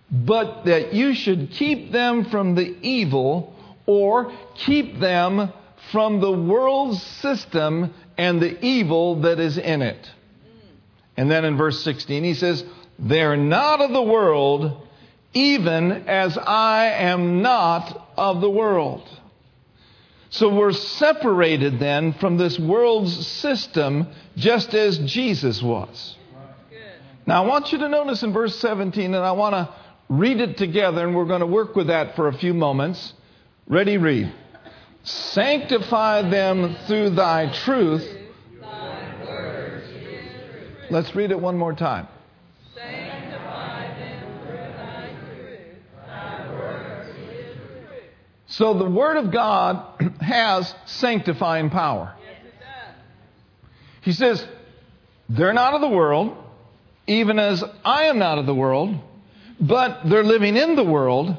but 0.09 0.65
that 0.65 0.93
you 0.93 1.13
should 1.13 1.51
keep 1.51 1.91
them 1.91 2.25
from 2.25 2.55
the 2.55 2.77
evil, 2.81 3.53
or 3.85 4.31
keep 4.55 4.99
them 4.99 5.51
from 5.91 6.19
the 6.19 6.31
world's 6.31 7.01
system 7.01 7.93
and 8.17 8.41
the 8.41 8.65
evil 8.65 9.21
that 9.21 9.39
is 9.39 9.57
in 9.57 9.81
it. 9.81 10.09
And 11.15 11.31
then 11.31 11.45
in 11.45 11.57
verse 11.57 11.83
16, 11.83 12.23
he 12.23 12.33
says, 12.33 12.63
They're 12.99 13.37
not 13.37 13.81
of 13.81 13.91
the 13.91 14.01
world, 14.01 14.87
even 15.33 15.91
as 15.91 16.37
I 16.37 16.85
am 16.87 17.41
not 17.41 18.11
of 18.17 18.41
the 18.41 18.49
world. 18.49 19.07
So 20.29 20.53
we're 20.53 20.73
separated 20.73 21.79
then 21.79 22.13
from 22.13 22.37
this 22.37 22.59
world's 22.59 23.25
system 23.27 24.07
just 24.35 24.73
as 24.73 24.97
Jesus 24.99 25.61
was. 25.61 26.16
Now, 27.27 27.43
I 27.43 27.45
want 27.45 27.73
you 27.73 27.77
to 27.79 27.89
notice 27.89 28.23
in 28.23 28.31
verse 28.31 28.57
17, 28.59 29.13
and 29.13 29.15
I 29.17 29.33
want 29.33 29.53
to 29.53 29.69
read 30.07 30.39
it 30.39 30.55
together, 30.55 31.05
and 31.05 31.13
we're 31.13 31.25
going 31.25 31.41
to 31.41 31.45
work 31.45 31.75
with 31.75 31.87
that 31.87 32.15
for 32.15 32.29
a 32.29 32.33
few 32.33 32.53
moments. 32.53 33.13
Ready, 33.67 33.97
read. 33.97 34.33
Sanctify 35.03 36.29
them 36.29 36.77
through 36.87 37.09
thy 37.11 37.51
truth. 37.51 38.17
Let's 40.89 41.13
read 41.15 41.31
it 41.31 41.39
one 41.39 41.57
more 41.57 41.73
time. 41.73 42.07
Sanctify 42.73 43.99
them 43.99 44.45
through 44.45 44.55
thy 44.55 45.13
truth. 45.27 46.61
So 48.47 48.73
the 48.73 48.89
Word 48.89 49.17
of 49.17 49.33
God 49.33 50.01
has 50.21 50.73
sanctifying 50.85 51.71
power. 51.71 52.15
He 53.99 54.13
says, 54.13 54.47
They're 55.27 55.51
not 55.51 55.73
of 55.73 55.81
the 55.81 55.89
world, 55.89 56.45
even 57.07 57.39
as 57.39 57.63
I 57.83 58.05
am 58.05 58.19
not 58.19 58.37
of 58.37 58.45
the 58.45 58.53
world, 58.53 58.95
but 59.59 60.01
they're 60.05 60.23
living 60.23 60.55
in 60.55 60.75
the 60.75 60.83
world, 60.83 61.35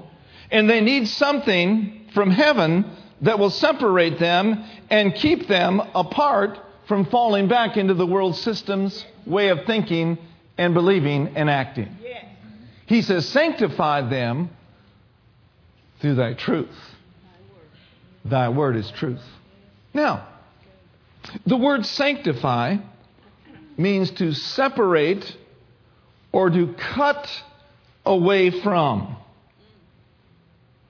and 0.51 0.69
they 0.69 0.81
need 0.81 1.09
something 1.09 2.09
from 2.15 2.31
heaven 2.31 2.91
that 3.21 3.39
will 3.39 3.51
separate 3.51 4.19
them 4.19 4.65
and 4.91 5.15
keep 5.15 5.47
them 5.47 5.81
apart 5.95 6.59
from 6.87 7.05
falling 7.07 7.49
back 7.49 7.77
into 7.77 7.95
the 7.95 8.07
world 8.07 8.35
system's 8.37 9.05
way 9.27 9.49
of 9.49 9.65
thinking 9.67 10.19
and 10.57 10.73
believing 10.75 11.37
and 11.37 11.51
acting. 11.51 11.95
He 12.87 13.03
says, 13.03 13.29
Sanctify 13.29 14.09
them 14.09 14.49
through 16.01 16.15
thy 16.15 16.33
truth. 16.33 16.75
Thy 18.25 18.49
word 18.49 18.77
is 18.77 18.91
truth. 18.93 19.23
Now, 19.93 20.27
the 21.45 21.57
word 21.57 21.85
sanctify 21.85 22.77
means 23.77 24.11
to 24.13 24.33
separate 24.33 25.37
or 26.39 26.51
to 26.51 26.73
cut 26.95 27.29
away 28.07 28.49
from. 28.63 29.17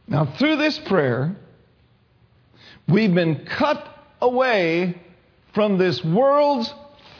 Now, 0.06 0.26
through 0.26 0.56
this 0.56 0.78
prayer, 0.78 1.36
we've 2.86 3.14
been 3.14 3.46
cut 3.46 3.82
away 4.20 5.00
from 5.54 5.78
this 5.78 6.04
world's 6.04 6.70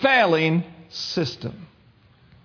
failing 0.02 0.62
system. 0.90 1.68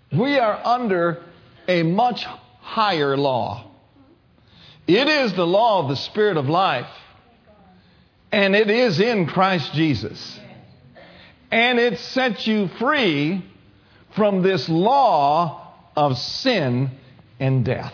We 0.09 0.39
are 0.39 0.57
under 0.63 1.21
a 1.67 1.83
much 1.83 2.23
higher 2.61 3.17
law. 3.17 3.69
It 4.87 5.09
is 5.09 5.33
the 5.33 5.45
law 5.45 5.83
of 5.83 5.89
the 5.89 5.97
Spirit 5.97 6.37
of 6.37 6.47
life, 6.47 6.87
and 8.31 8.55
it 8.55 8.69
is 8.69 9.01
in 9.01 9.25
Christ 9.25 9.73
Jesus. 9.73 10.39
And 11.51 11.77
it 11.77 11.99
sets 11.99 12.47
you 12.47 12.69
free 12.79 13.43
from 14.15 14.43
this 14.43 14.69
law 14.69 15.59
of 15.95 16.17
sin 16.17 16.91
and 17.39 17.65
death. 17.65 17.93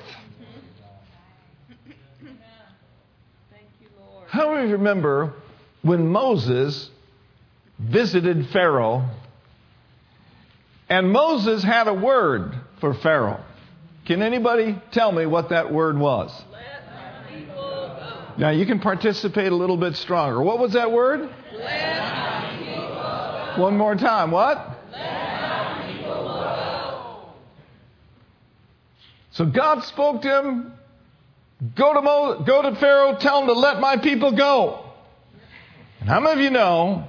How 4.28 4.54
many 4.54 4.72
remember 4.72 5.34
when 5.82 6.08
Moses 6.08 6.92
visited 7.80 8.50
Pharaoh 8.50 9.10
and 10.88 11.12
Moses 11.12 11.64
had 11.64 11.88
a 11.88 11.94
word 11.94 12.54
for 12.80 12.94
Pharaoh? 12.94 13.44
Can 14.06 14.22
anybody 14.22 14.80
tell 14.92 15.12
me 15.12 15.26
what 15.26 15.50
that 15.50 15.72
word 15.72 15.98
was? 15.98 16.32
Now 18.38 18.52
you 18.52 18.66
can 18.66 18.80
participate 18.80 19.52
a 19.52 19.56
little 19.56 19.78
bit 19.78 19.96
stronger. 19.98 20.42
What 20.42 20.60
was 20.60 20.74
that 20.74 20.92
word? 20.92 21.30
One 23.58 23.78
more 23.78 23.96
time. 23.96 24.32
What? 24.32 24.69
So 29.40 29.46
God 29.46 29.86
spoke 29.86 30.24
to 30.24 30.40
him 30.40 30.74
Go 31.76 31.94
to, 31.94 32.02
Mo, 32.02 32.44
go 32.46 32.62
to 32.62 32.76
Pharaoh, 32.76 33.18
tell 33.18 33.42
him 33.42 33.48
to 33.48 33.54
let 33.54 33.80
my 33.80 33.96
people 33.98 34.34
go. 34.34 34.86
And 36.02 36.10
how 36.10 36.20
many 36.20 36.34
of 36.34 36.40
you 36.40 36.50
know 36.50 37.06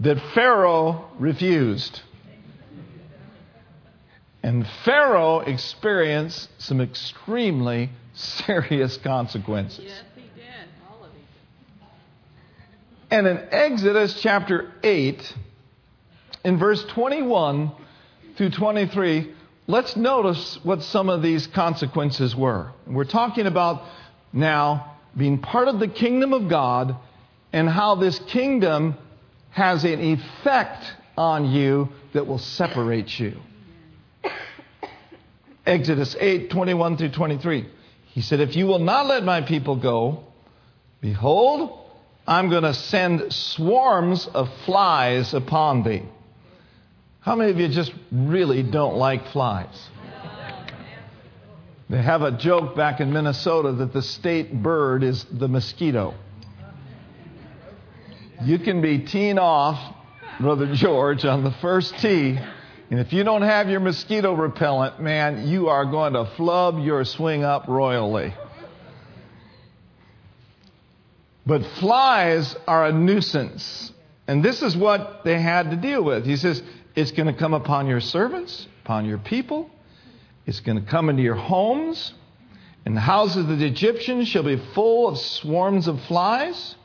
that 0.00 0.18
Pharaoh 0.34 1.10
refused? 1.18 2.00
And 4.42 4.66
Pharaoh 4.84 5.40
experienced 5.40 6.48
some 6.58 6.80
extremely 6.80 7.90
serious 8.14 8.98
consequences. 8.98 9.84
Yes, 9.84 10.02
he 10.14 10.22
did. 10.34 10.44
All 10.90 11.04
of 11.04 11.10
these. 11.12 11.88
And 13.10 13.26
in 13.26 13.48
Exodus 13.50 14.20
chapter 14.20 14.72
8, 14.82 15.34
in 16.44 16.58
verse 16.58 16.84
21 16.84 17.72
through 18.36 18.50
23, 18.50 19.34
let's 19.66 19.96
notice 19.96 20.58
what 20.62 20.82
some 20.82 21.08
of 21.08 21.22
these 21.22 21.46
consequences 21.46 22.34
were. 22.34 22.72
We're 22.86 23.04
talking 23.04 23.46
about 23.46 23.82
now 24.32 24.96
being 25.16 25.38
part 25.38 25.68
of 25.68 25.78
the 25.80 25.88
kingdom 25.88 26.32
of 26.32 26.48
God 26.48 26.96
and 27.52 27.68
how 27.68 27.94
this 27.94 28.18
kingdom 28.18 28.96
has 29.50 29.84
an 29.84 30.00
effect 30.00 30.84
on 31.16 31.50
you 31.50 31.88
that 32.12 32.26
will 32.26 32.38
separate 32.38 33.18
you. 33.18 33.36
Exodus 35.66 36.14
8 36.18 36.50
21 36.50 36.98
through 36.98 37.12
23. 37.12 37.66
He 38.08 38.20
said, 38.20 38.40
If 38.40 38.56
you 38.56 38.66
will 38.66 38.78
not 38.78 39.06
let 39.06 39.24
my 39.24 39.40
people 39.40 39.76
go, 39.76 40.24
behold, 41.00 41.78
I'm 42.26 42.50
going 42.50 42.64
to 42.64 42.74
send 42.74 43.32
swarms 43.32 44.26
of 44.26 44.48
flies 44.64 45.32
upon 45.32 45.82
thee. 45.82 46.02
How 47.26 47.34
many 47.34 47.50
of 47.50 47.58
you 47.58 47.66
just 47.66 47.92
really 48.12 48.62
don't 48.62 48.98
like 48.98 49.26
flies? 49.32 49.88
They 51.90 52.00
have 52.00 52.22
a 52.22 52.30
joke 52.30 52.76
back 52.76 53.00
in 53.00 53.12
Minnesota 53.12 53.72
that 53.72 53.92
the 53.92 54.00
state 54.00 54.62
bird 54.62 55.02
is 55.02 55.26
the 55.32 55.48
mosquito. 55.48 56.14
You 58.44 58.60
can 58.60 58.80
be 58.80 59.00
teeing 59.00 59.40
off, 59.40 59.96
Brother 60.38 60.72
George, 60.72 61.24
on 61.24 61.42
the 61.42 61.50
first 61.50 61.98
tee, 61.98 62.38
and 62.90 63.00
if 63.00 63.12
you 63.12 63.24
don't 63.24 63.42
have 63.42 63.68
your 63.68 63.80
mosquito 63.80 64.32
repellent, 64.32 65.00
man, 65.00 65.48
you 65.48 65.68
are 65.68 65.84
going 65.84 66.12
to 66.12 66.26
flub 66.36 66.78
your 66.78 67.04
swing 67.04 67.42
up 67.42 67.66
royally. 67.66 68.34
But 71.44 71.66
flies 71.80 72.54
are 72.68 72.86
a 72.86 72.92
nuisance. 72.92 73.90
And 74.28 74.44
this 74.44 74.62
is 74.62 74.76
what 74.76 75.22
they 75.24 75.40
had 75.40 75.70
to 75.70 75.76
deal 75.76 76.02
with. 76.02 76.24
He 76.24 76.36
says, 76.36 76.62
it's 76.96 77.12
going 77.12 77.26
to 77.26 77.38
come 77.38 77.54
upon 77.54 77.86
your 77.86 78.00
servants, 78.00 78.66
upon 78.82 79.04
your 79.04 79.18
people. 79.18 79.70
It's 80.46 80.60
going 80.60 80.82
to 80.82 80.90
come 80.90 81.10
into 81.10 81.22
your 81.22 81.34
homes. 81.34 82.14
And 82.84 82.96
the 82.96 83.00
houses 83.00 83.48
of 83.48 83.58
the 83.58 83.66
Egyptians 83.66 84.28
shall 84.28 84.44
be 84.44 84.56
full 84.74 85.08
of 85.08 85.18
swarms 85.18 85.88
of 85.88 86.00
flies, 86.04 86.76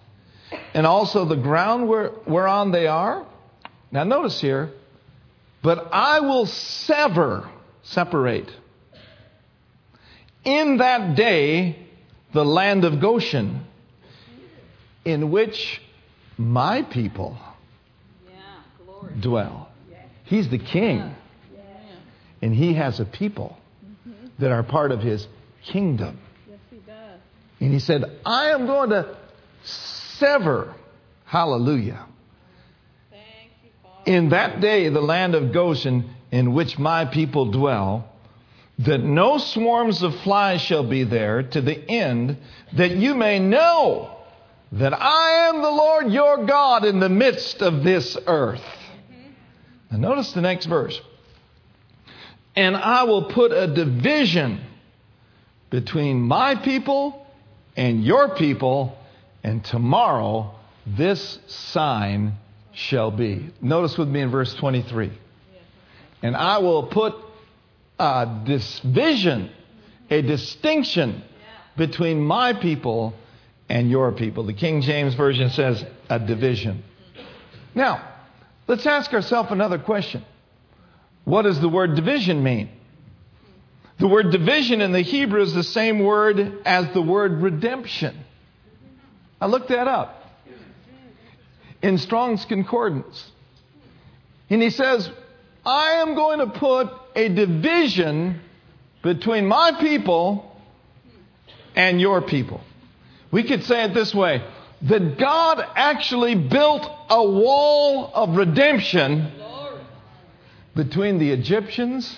and 0.74 0.88
also 0.88 1.26
the 1.26 1.36
ground 1.36 1.88
where, 1.88 2.10
whereon 2.26 2.72
they 2.72 2.88
are. 2.88 3.26
Now, 3.92 4.04
notice 4.04 4.42
here, 4.42 4.72
but 5.62 5.90
I 5.94 6.22
will 6.22 6.48
sever, 6.48 7.48
separate, 7.84 8.50
in 10.44 10.78
that 10.78 11.16
day 11.16 11.78
the 12.34 12.44
land 12.44 12.84
of 12.84 13.00
Goshen, 13.00 13.64
in 15.06 15.30
which 15.30 15.82
my 16.36 16.82
people 16.82 17.38
Yeah, 18.28 18.40
glory. 18.84 19.14
dwell. 19.20 19.71
He's 20.32 20.48
the 20.48 20.60
king. 20.60 21.14
And 22.42 22.56
he 22.56 22.74
has 22.76 23.02
a 23.02 23.06
people 23.06 23.58
mm-hmm. 23.86 24.28
that 24.40 24.50
are 24.50 24.64
part 24.64 24.94
of 24.94 25.02
his 25.02 25.28
kingdom. 25.62 26.20
Yes, 26.50 26.60
he 26.70 26.78
does. 26.78 27.20
And 27.60 27.74
he 27.74 27.80
said, 27.80 28.06
I 28.26 28.52
am 28.52 28.66
going 28.66 28.92
to 28.92 29.18
sever, 29.64 30.74
hallelujah, 31.26 32.06
Thank 33.10 33.52
you, 33.62 33.72
Father. 33.84 34.04
in 34.06 34.30
that 34.30 34.62
day 34.62 34.88
the 34.88 35.02
land 35.02 35.36
of 35.36 35.52
Goshen 35.52 36.10
in 36.32 36.54
which 36.54 36.80
my 36.80 37.04
people 37.04 37.52
dwell, 37.52 38.10
that 38.80 39.04
no 39.04 39.38
swarms 39.38 40.02
of 40.02 40.16
flies 40.22 40.62
shall 40.62 40.88
be 40.88 41.04
there 41.04 41.44
to 41.44 41.62
the 41.62 41.78
end 41.92 42.38
that 42.78 42.92
you 42.92 43.16
may 43.16 43.38
know 43.38 44.16
that 44.72 44.94
I 44.94 45.50
am 45.50 45.62
the 45.62 45.70
Lord 45.70 46.10
your 46.10 46.46
God 46.46 46.86
in 46.86 47.02
the 47.02 47.10
midst 47.10 47.62
of 47.62 47.84
this 47.84 48.18
earth. 48.26 48.64
Now 49.92 49.98
notice 49.98 50.32
the 50.32 50.42
next 50.42 50.66
verse. 50.66 51.00
And 52.56 52.76
I 52.76 53.04
will 53.04 53.26
put 53.26 53.52
a 53.52 53.68
division 53.68 54.62
between 55.70 56.22
my 56.22 56.56
people 56.56 57.26
and 57.78 58.04
your 58.04 58.36
people, 58.36 58.98
and 59.44 59.64
tomorrow 59.64 60.54
this 60.86 61.40
sign 61.48 62.34
shall 62.74 63.12
be. 63.12 63.50
Notice 63.62 63.98
with 63.98 64.08
me 64.08 64.22
in 64.22 64.32
verse 64.32 64.54
23. 64.56 65.12
And 66.24 66.36
I 66.36 66.58
will 66.60 66.84
put 66.84 67.16
a 68.00 68.42
division, 68.46 69.50
a 70.10 70.22
distinction 70.22 71.24
between 71.78 72.22
my 72.22 72.54
people 72.54 73.14
and 73.70 73.90
your 73.90 74.12
people. 74.12 74.44
The 74.44 74.54
King 74.54 74.82
James 74.82 75.14
Version 75.16 75.50
says 75.50 75.84
a 76.10 76.20
division. 76.20 76.84
Now, 77.74 78.11
let's 78.68 78.86
ask 78.86 79.14
ourselves 79.14 79.52
another 79.52 79.80
question. 79.80 80.24
What 81.26 81.44
does 81.44 81.60
the 81.60 81.70
word 81.70 81.96
division 81.96 82.44
mean? 82.44 82.70
The 84.00 84.08
word 84.08 84.32
division 84.32 84.82
in 84.82 84.92
the 84.92 85.02
Hebrew 85.02 85.42
is 85.42 85.54
the 85.54 85.64
same 85.64 86.00
word 86.00 86.62
as 86.66 86.92
the 86.94 87.02
word 87.02 87.42
redemption. 87.42 88.26
I 89.40 89.46
looked 89.46 89.70
that 89.70 89.88
up 89.88 90.24
in 91.82 91.98
Strong's 91.98 92.46
Concordance. 92.46 93.32
And 94.50 94.62
he 94.62 94.70
says, 94.70 95.10
I 95.66 95.94
am 96.02 96.16
going 96.16 96.40
to 96.40 96.48
put 96.48 96.90
a 97.16 97.30
division 97.30 98.42
between 99.04 99.48
my 99.48 99.74
people 99.80 100.60
and 101.76 102.02
your 102.02 102.22
people. 102.22 102.62
We 103.32 103.44
could 103.44 103.64
say 103.64 103.86
it 103.86 103.94
this 103.94 104.14
way 104.14 104.44
that 104.84 105.18
God 105.18 105.64
actually 105.76 106.36
built 106.36 106.90
a 107.10 107.24
wall 107.24 108.12
of 108.14 108.36
redemption 108.36 109.32
between 110.76 111.20
the 111.20 111.32
Egyptians 111.32 112.18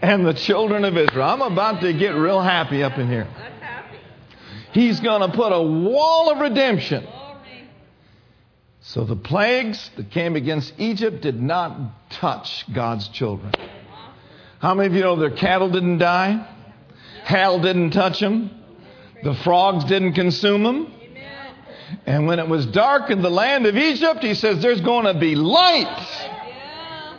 and 0.00 0.26
the 0.26 0.34
children 0.34 0.84
of 0.84 0.96
Israel. 0.96 1.28
I'm 1.28 1.42
about 1.42 1.80
to 1.82 1.92
get 1.92 2.10
real 2.10 2.40
happy 2.40 2.82
up 2.82 2.98
in 2.98 3.08
here. 3.08 3.28
He's 4.72 5.00
going 5.00 5.30
to 5.30 5.36
put 5.36 5.52
a 5.52 5.62
wall 5.62 6.30
of 6.30 6.38
redemption. 6.38 7.06
So 8.80 9.04
the 9.04 9.16
plagues 9.16 9.90
that 9.96 10.10
came 10.10 10.34
against 10.34 10.72
Egypt 10.78 11.20
did 11.20 11.40
not 11.40 12.10
touch 12.10 12.64
God's 12.72 13.06
children. 13.08 13.52
How 14.58 14.74
many 14.74 14.88
of 14.88 14.94
you 14.94 15.02
know 15.02 15.16
their 15.16 15.30
cattle 15.30 15.70
didn't 15.70 15.98
die? 15.98 16.48
Hail 17.24 17.60
didn't 17.60 17.90
touch 17.90 18.18
them. 18.18 18.50
The 19.22 19.34
frogs 19.34 19.84
didn't 19.84 20.14
consume 20.14 20.64
them. 20.64 20.92
And 22.06 22.26
when 22.26 22.38
it 22.38 22.48
was 22.48 22.66
dark 22.66 23.10
in 23.10 23.22
the 23.22 23.30
land 23.30 23.66
of 23.66 23.76
Egypt, 23.76 24.22
he 24.22 24.34
says, 24.34 24.62
There's 24.62 24.80
going 24.80 25.06
to 25.06 25.14
be 25.18 25.34
light 25.34 25.86
Yeah. 25.86 27.16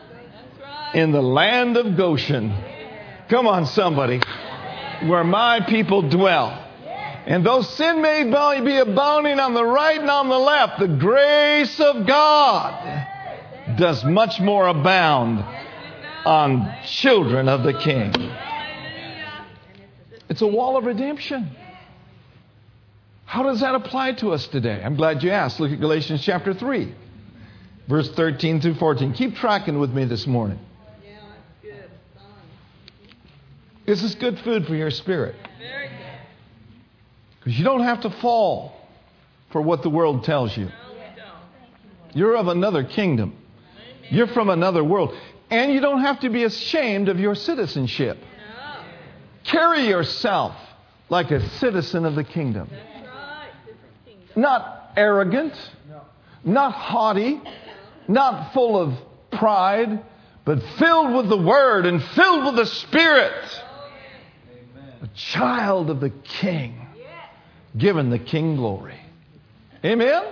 Right. 0.61 0.95
in 0.95 1.11
the 1.11 1.21
land 1.21 1.77
of 1.77 1.95
Goshen. 1.97 2.53
Come 3.29 3.47
on, 3.47 3.65
somebody. 3.65 4.21
Where 5.03 5.23
my 5.23 5.61
people 5.61 6.01
dwell. 6.09 6.59
And 7.25 7.45
though 7.45 7.61
sin 7.61 8.01
may 8.01 8.23
be 8.23 8.77
abounding 8.77 9.39
on 9.39 9.53
the 9.53 9.63
right 9.63 9.99
and 9.99 10.09
on 10.09 10.27
the 10.27 10.37
left, 10.37 10.79
the 10.79 10.89
grace 10.89 11.79
of 11.79 12.05
God 12.05 13.07
does 13.77 14.03
much 14.03 14.41
more 14.41 14.67
abound 14.67 15.39
on 16.25 16.75
children 16.85 17.47
of 17.47 17.63
the 17.63 17.73
King. 17.73 18.13
It's 20.29 20.41
a 20.41 20.47
wall 20.47 20.77
of 20.77 20.85
redemption. 20.85 21.49
How 23.33 23.41
does 23.41 23.61
that 23.61 23.73
apply 23.73 24.11
to 24.11 24.31
us 24.31 24.45
today? 24.45 24.79
I'm 24.85 24.95
glad 24.95 25.23
you 25.23 25.31
asked. 25.31 25.59
Look 25.59 25.71
at 25.71 25.79
Galatians 25.79 26.21
chapter 26.21 26.53
3, 26.53 26.93
verse 27.89 28.07
13 28.11 28.61
through 28.61 28.75
14. 28.75 29.11
Keep 29.13 29.37
tracking 29.37 29.79
with 29.79 29.89
me 29.89 30.05
this 30.05 30.27
morning. 30.27 30.59
Yeah, 31.03 31.15
that's 31.15 31.63
good. 31.63 31.89
Son. 32.15 32.25
This 33.87 34.03
is 34.03 34.13
good 34.13 34.37
food 34.41 34.67
for 34.67 34.75
your 34.75 34.91
spirit. 34.91 35.33
Because 37.39 37.57
you 37.57 37.65
don't 37.65 37.81
have 37.81 38.01
to 38.01 38.11
fall 38.11 38.75
for 39.51 39.63
what 39.63 39.81
the 39.81 39.89
world 39.89 40.23
tells 40.25 40.55
you. 40.55 40.65
No, 40.65 40.71
we 40.91 40.99
don't. 41.15 42.15
You're 42.15 42.35
of 42.37 42.49
another 42.49 42.83
kingdom, 42.83 43.35
you're 44.11 44.27
from 44.27 44.51
another 44.51 44.83
world. 44.83 45.11
And 45.49 45.73
you 45.73 45.81
don't 45.81 46.01
have 46.01 46.19
to 46.19 46.29
be 46.29 46.43
ashamed 46.43 47.09
of 47.09 47.19
your 47.19 47.33
citizenship. 47.33 48.19
Carry 49.43 49.87
yourself 49.87 50.55
like 51.09 51.31
a 51.31 51.49
citizen 51.57 52.05
of 52.05 52.13
the 52.13 52.23
kingdom. 52.23 52.69
That's 52.71 53.07
right. 53.07 53.49
Different 53.65 54.05
kingdom. 54.05 54.22
Not 54.35 54.93
arrogant, 54.95 55.53
not 56.43 56.73
haughty, 56.73 57.41
not 58.07 58.53
full 58.53 58.79
of 58.79 58.93
pride, 59.31 60.03
but 60.45 60.61
filled 60.77 61.15
with 61.15 61.29
the 61.29 61.37
Word 61.37 61.85
and 61.85 62.03
filled 62.03 62.45
with 62.45 62.55
the 62.55 62.65
Spirit. 62.65 63.61
A 65.01 65.07
child 65.15 65.89
of 65.89 65.99
the 65.99 66.09
King, 66.09 66.87
given 67.77 68.09
the 68.09 68.19
King 68.19 68.55
glory. 68.55 68.99
Amen? 69.83 70.23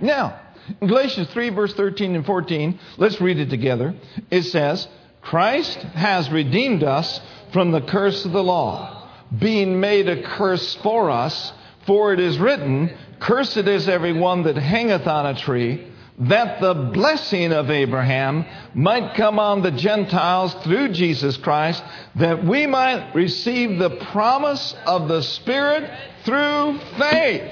Now, 0.00 0.40
in 0.80 0.88
Galatians 0.88 1.28
3, 1.28 1.50
verse 1.50 1.74
13 1.74 2.14
and 2.16 2.26
14, 2.26 2.78
let's 2.96 3.20
read 3.20 3.38
it 3.38 3.50
together. 3.50 3.94
It 4.30 4.42
says, 4.42 4.88
Christ 5.20 5.78
has 5.78 6.30
redeemed 6.30 6.82
us 6.82 7.20
from 7.52 7.70
the 7.70 7.80
curse 7.80 8.24
of 8.24 8.32
the 8.32 8.42
law, 8.42 9.08
being 9.36 9.80
made 9.80 10.08
a 10.08 10.22
curse 10.22 10.74
for 10.76 11.10
us, 11.10 11.52
for 11.86 12.12
it 12.12 12.20
is 12.20 12.38
written, 12.38 12.96
Cursed 13.24 13.56
is 13.56 13.88
every 13.88 14.12
one 14.12 14.42
that 14.42 14.56
hangeth 14.56 15.06
on 15.06 15.24
a 15.24 15.34
tree, 15.34 15.90
that 16.18 16.60
the 16.60 16.74
blessing 16.74 17.54
of 17.54 17.70
Abraham 17.70 18.44
might 18.74 19.14
come 19.14 19.38
on 19.38 19.62
the 19.62 19.70
Gentiles 19.70 20.52
through 20.62 20.90
Jesus 20.90 21.38
Christ, 21.38 21.82
that 22.16 22.44
we 22.44 22.66
might 22.66 23.14
receive 23.14 23.78
the 23.78 23.96
promise 24.12 24.74
of 24.84 25.08
the 25.08 25.22
Spirit 25.22 25.90
through 26.26 26.78
faith. 26.98 27.50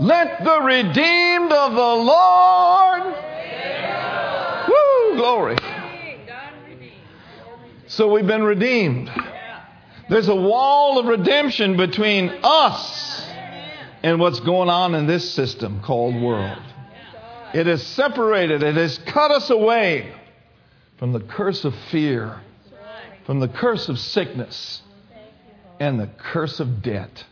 Let 0.00 0.42
the 0.42 0.60
redeemed 0.62 1.52
of 1.52 1.72
the 1.72 1.94
Lord. 2.02 3.02
Woo, 4.68 5.16
glory. 5.16 5.58
So 7.86 8.12
we've 8.12 8.26
been 8.26 8.42
redeemed. 8.42 9.12
There's 10.08 10.26
a 10.26 10.34
wall 10.34 10.98
of 10.98 11.06
redemption 11.06 11.76
between 11.76 12.30
us 12.42 13.09
and 14.02 14.18
what's 14.18 14.40
going 14.40 14.68
on 14.68 14.94
in 14.94 15.06
this 15.06 15.30
system 15.32 15.82
called 15.82 16.20
world. 16.20 16.58
It 17.52 17.66
has 17.66 17.84
separated, 17.84 18.62
it 18.62 18.76
has 18.76 18.98
cut 18.98 19.30
us 19.30 19.50
away 19.50 20.14
from 20.98 21.12
the 21.12 21.20
curse 21.20 21.64
of 21.64 21.74
fear, 21.90 22.40
from 23.26 23.40
the 23.40 23.48
curse 23.48 23.88
of 23.88 23.98
sickness, 23.98 24.82
and 25.80 25.98
the 25.98 26.06
curse 26.06 26.60
of 26.60 26.82
debt. 26.82 27.24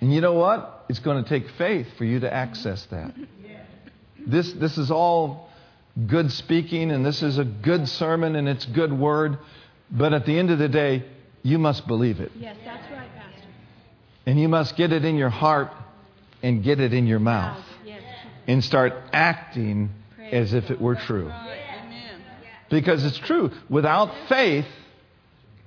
And 0.00 0.14
you 0.14 0.20
know 0.22 0.32
what? 0.32 0.86
It's 0.88 0.98
going 0.98 1.22
to 1.22 1.28
take 1.28 1.50
faith 1.58 1.86
for 1.98 2.04
you 2.04 2.20
to 2.20 2.32
access 2.32 2.86
that. 2.86 3.14
This, 4.26 4.52
this 4.52 4.78
is 4.78 4.90
all 4.90 5.50
good 6.06 6.32
speaking, 6.32 6.90
and 6.90 7.04
this 7.04 7.22
is 7.22 7.38
a 7.38 7.44
good 7.44 7.88
sermon, 7.88 8.36
and 8.36 8.48
it's 8.48 8.64
good 8.64 8.92
word. 8.92 9.38
But 9.90 10.14
at 10.14 10.24
the 10.24 10.38
end 10.38 10.50
of 10.50 10.58
the 10.58 10.68
day, 10.68 11.04
you 11.42 11.58
must 11.58 11.86
believe 11.86 12.20
it. 12.20 12.32
Yes, 12.38 12.56
that's 12.64 12.90
right, 12.92 13.08
Pastor. 13.16 13.29
And 14.30 14.38
you 14.38 14.48
must 14.48 14.76
get 14.76 14.92
it 14.92 15.04
in 15.04 15.16
your 15.16 15.28
heart 15.28 15.72
and 16.40 16.62
get 16.62 16.78
it 16.78 16.92
in 16.94 17.08
your 17.08 17.18
mouth 17.18 17.64
and 18.46 18.62
start 18.62 18.92
acting 19.12 19.90
as 20.30 20.54
if 20.54 20.70
it 20.70 20.80
were 20.80 20.94
true. 20.94 21.32
Because 22.70 23.04
it's 23.04 23.18
true. 23.18 23.50
Without 23.68 24.28
faith, 24.28 24.66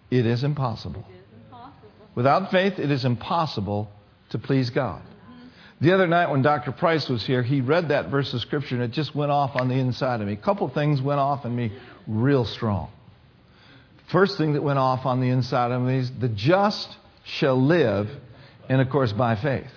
it 0.09 0.25
is 0.25 0.45
impossible. 0.45 1.05
It 1.09 1.13
is 1.13 1.43
impossible. 1.43 1.89
Without 2.15 2.51
faith, 2.51 2.79
it 2.79 2.89
is 2.89 3.03
impossible 3.03 3.91
to 4.29 4.39
please 4.39 4.69
God. 4.69 5.01
Mm-hmm. 5.01 5.47
The 5.81 5.91
other 5.93 6.07
night 6.07 6.29
when 6.29 6.41
Dr. 6.41 6.71
Price 6.71 7.09
was 7.09 7.25
here, 7.25 7.43
he 7.43 7.59
read 7.59 7.89
that 7.89 8.07
verse 8.07 8.33
of 8.33 8.39
Scripture 8.39 8.75
and 8.75 8.83
it 8.85 8.91
just 8.91 9.13
went 9.13 9.31
off 9.31 9.57
on 9.57 9.67
the 9.67 9.75
inside 9.75 10.21
of 10.21 10.27
me. 10.27 10.33
A 10.33 10.37
couple 10.37 10.69
things 10.69 11.01
went 11.01 11.19
off 11.19 11.43
in 11.43 11.53
me 11.53 11.73
real 12.07 12.45
strong. 12.45 12.89
First 14.09 14.37
thing 14.37 14.53
that 14.53 14.63
went 14.63 14.79
off 14.79 15.05
on 15.05 15.19
the 15.19 15.27
inside 15.27 15.71
of 15.71 15.81
me 15.81 15.97
is 15.97 16.09
the 16.17 16.29
just 16.29 16.95
shall 17.25 17.61
live, 17.61 18.09
and 18.69 18.81
of 18.81 18.89
course 18.89 19.11
by 19.11 19.35
faith. 19.35 19.69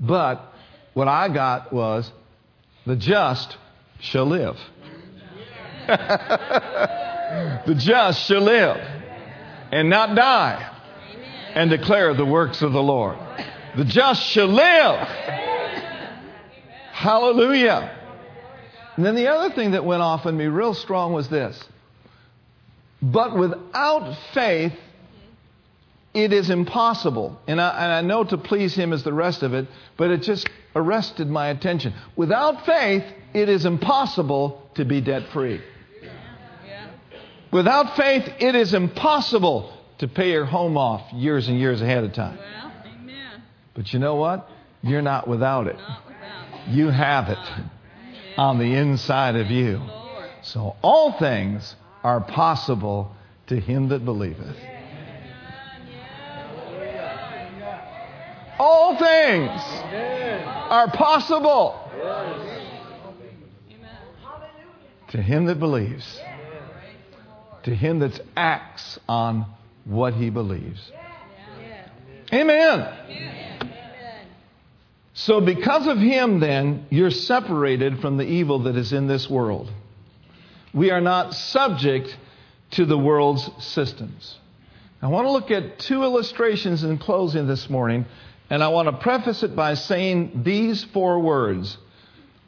But 0.00 0.52
what 0.94 1.08
I 1.08 1.28
got 1.28 1.72
was 1.72 2.10
the 2.86 2.96
just 2.96 3.56
shall 4.00 4.26
live. 4.26 4.56
the 5.86 7.74
just 7.76 8.26
shall 8.26 8.42
live 8.42 8.76
and 9.72 9.90
not 9.90 10.14
die 10.14 10.74
and 11.54 11.70
declare 11.70 12.14
the 12.14 12.24
works 12.24 12.62
of 12.62 12.72
the 12.72 12.82
Lord. 12.82 13.18
The 13.76 13.84
just 13.84 14.22
shall 14.22 14.48
live. 14.48 15.08
Hallelujah. 16.92 17.94
And 18.96 19.06
then 19.06 19.14
the 19.14 19.28
other 19.28 19.54
thing 19.54 19.72
that 19.72 19.84
went 19.84 20.02
off 20.02 20.26
in 20.26 20.36
me 20.36 20.46
real 20.46 20.74
strong 20.74 21.12
was 21.12 21.28
this. 21.28 21.62
But 23.00 23.36
without 23.36 24.16
faith, 24.34 24.72
it 26.18 26.32
is 26.32 26.50
impossible. 26.50 27.40
And 27.46 27.60
I, 27.60 27.84
and 27.84 27.92
I 27.92 28.00
know 28.00 28.24
to 28.24 28.38
please 28.38 28.74
Him 28.74 28.92
is 28.92 29.04
the 29.04 29.12
rest 29.12 29.42
of 29.42 29.54
it, 29.54 29.66
but 29.96 30.10
it 30.10 30.22
just 30.22 30.48
arrested 30.74 31.28
my 31.28 31.48
attention. 31.48 31.94
Without 32.16 32.66
faith, 32.66 33.04
it 33.34 33.48
is 33.48 33.64
impossible 33.64 34.70
to 34.74 34.84
be 34.84 35.00
debt 35.00 35.24
free. 35.32 35.60
Without 37.50 37.96
faith, 37.96 38.28
it 38.40 38.54
is 38.54 38.74
impossible 38.74 39.72
to 39.98 40.08
pay 40.08 40.32
your 40.32 40.44
home 40.44 40.76
off 40.76 41.12
years 41.14 41.48
and 41.48 41.58
years 41.58 41.80
ahead 41.80 42.04
of 42.04 42.12
time. 42.12 42.36
Well. 42.36 42.72
But 43.74 43.92
you 43.92 44.00
know 44.00 44.16
what? 44.16 44.50
You're 44.82 45.02
not 45.02 45.28
without 45.28 45.66
it. 45.66 45.76
Not 45.76 46.06
without. 46.06 46.68
You 46.68 46.88
have 46.88 47.28
it 47.28 47.38
Amen. 47.38 48.34
on 48.36 48.58
the 48.58 48.74
inside 48.74 49.36
of 49.36 49.50
you. 49.50 49.80
So 50.42 50.76
all 50.82 51.12
things 51.18 51.76
are 52.02 52.20
possible 52.20 53.14
to 53.46 53.58
him 53.58 53.88
that 53.90 54.04
believeth. 54.04 54.56
All 58.58 58.96
things 58.96 59.60
are 60.70 60.90
possible 60.90 61.88
to 65.08 65.22
him 65.22 65.46
that 65.46 65.58
believes. 65.58 66.20
To 67.64 67.74
him 67.74 67.98
that 68.00 68.20
acts 68.36 68.98
on 69.08 69.46
what 69.84 70.14
he 70.14 70.30
believes. 70.30 70.92
Amen. 72.32 72.88
So, 75.14 75.40
because 75.40 75.88
of 75.88 75.98
him, 75.98 76.38
then, 76.38 76.86
you're 76.90 77.10
separated 77.10 78.00
from 78.00 78.18
the 78.18 78.24
evil 78.24 78.60
that 78.60 78.76
is 78.76 78.92
in 78.92 79.08
this 79.08 79.28
world. 79.28 79.72
We 80.72 80.90
are 80.92 81.00
not 81.00 81.34
subject 81.34 82.16
to 82.72 82.84
the 82.84 82.96
world's 82.96 83.50
systems. 83.58 84.38
I 85.02 85.08
want 85.08 85.26
to 85.26 85.30
look 85.30 85.50
at 85.50 85.78
two 85.80 86.02
illustrations 86.04 86.84
in 86.84 86.98
closing 86.98 87.48
this 87.48 87.68
morning, 87.68 88.06
and 88.50 88.62
I 88.62 88.68
want 88.68 88.88
to 88.88 88.96
preface 88.96 89.42
it 89.42 89.54
by 89.54 89.74
saying 89.74 90.42
these 90.44 90.84
four 90.84 91.20
words 91.20 91.76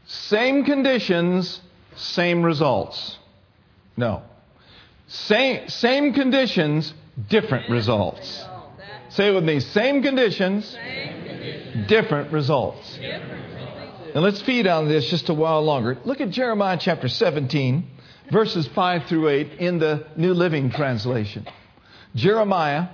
same 0.07 0.65
conditions, 0.65 1.61
same 1.95 2.43
results. 2.43 3.17
No. 3.97 4.23
Same, 5.07 5.69
same 5.69 6.15
conditions, 6.15 6.93
different 7.29 7.71
results. 7.71 8.45
Say 9.11 9.29
it 9.29 9.35
with 9.35 9.45
me 9.45 9.61
same 9.61 10.03
conditions, 10.03 10.77
different 11.87 12.33
results. 12.33 12.99
And 14.15 14.25
let's 14.25 14.43
feed 14.43 14.67
on 14.67 14.89
this 14.89 15.09
just 15.09 15.29
a 15.29 15.35
while 15.35 15.63
longer. 15.63 15.99
Look 16.05 16.21
at 16.21 16.31
Jeremiah 16.31 16.79
chapter 16.81 17.09
17, 17.09 17.87
verses 18.33 18.67
5 18.69 19.07
through 19.07 19.29
8 19.29 19.53
in 19.61 19.79
the 19.79 20.07
New 20.17 20.35
Living 20.35 20.71
Translation. 20.71 21.47
Jeremiah 22.15 22.89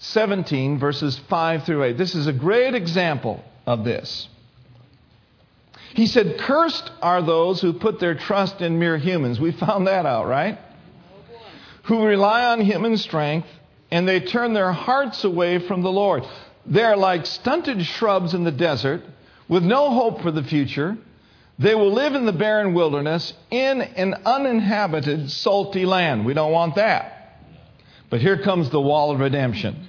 17, 0.00 0.78
verses 0.78 1.18
5 1.28 1.64
through 1.64 1.84
8. 1.84 1.98
This 1.98 2.14
is 2.14 2.26
a 2.26 2.32
great 2.32 2.74
example 2.74 3.44
of 3.66 3.84
this. 3.84 4.28
He 5.94 6.06
said, 6.06 6.38
Cursed 6.38 6.90
are 7.02 7.22
those 7.22 7.60
who 7.60 7.72
put 7.74 8.00
their 8.00 8.14
trust 8.14 8.60
in 8.60 8.78
mere 8.78 8.96
humans. 8.96 9.38
We 9.38 9.52
found 9.52 9.86
that 9.86 10.06
out, 10.06 10.26
right? 10.26 10.58
Who 11.84 12.04
rely 12.04 12.46
on 12.46 12.60
human 12.60 12.96
strength 12.96 13.48
and 13.90 14.08
they 14.08 14.20
turn 14.20 14.54
their 14.54 14.72
hearts 14.72 15.24
away 15.24 15.58
from 15.58 15.82
the 15.82 15.90
Lord. 15.90 16.24
They're 16.64 16.96
like 16.96 17.26
stunted 17.26 17.84
shrubs 17.84 18.34
in 18.34 18.44
the 18.44 18.52
desert 18.52 19.02
with 19.48 19.64
no 19.64 19.90
hope 19.90 20.22
for 20.22 20.30
the 20.30 20.44
future. 20.44 20.96
They 21.58 21.74
will 21.74 21.92
live 21.92 22.14
in 22.14 22.24
the 22.24 22.32
barren 22.32 22.72
wilderness 22.72 23.34
in 23.50 23.82
an 23.82 24.14
uninhabited, 24.24 25.30
salty 25.30 25.84
land. 25.84 26.24
We 26.24 26.32
don't 26.32 26.52
want 26.52 26.76
that. 26.76 27.19
But 28.10 28.20
here 28.20 28.42
comes 28.42 28.70
the 28.70 28.80
wall 28.80 29.12
of 29.12 29.20
redemption. 29.20 29.88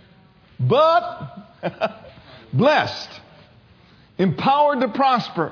But 0.60 1.38
blessed, 2.54 3.10
empowered 4.18 4.82
to 4.82 4.90
prosper, 4.90 5.52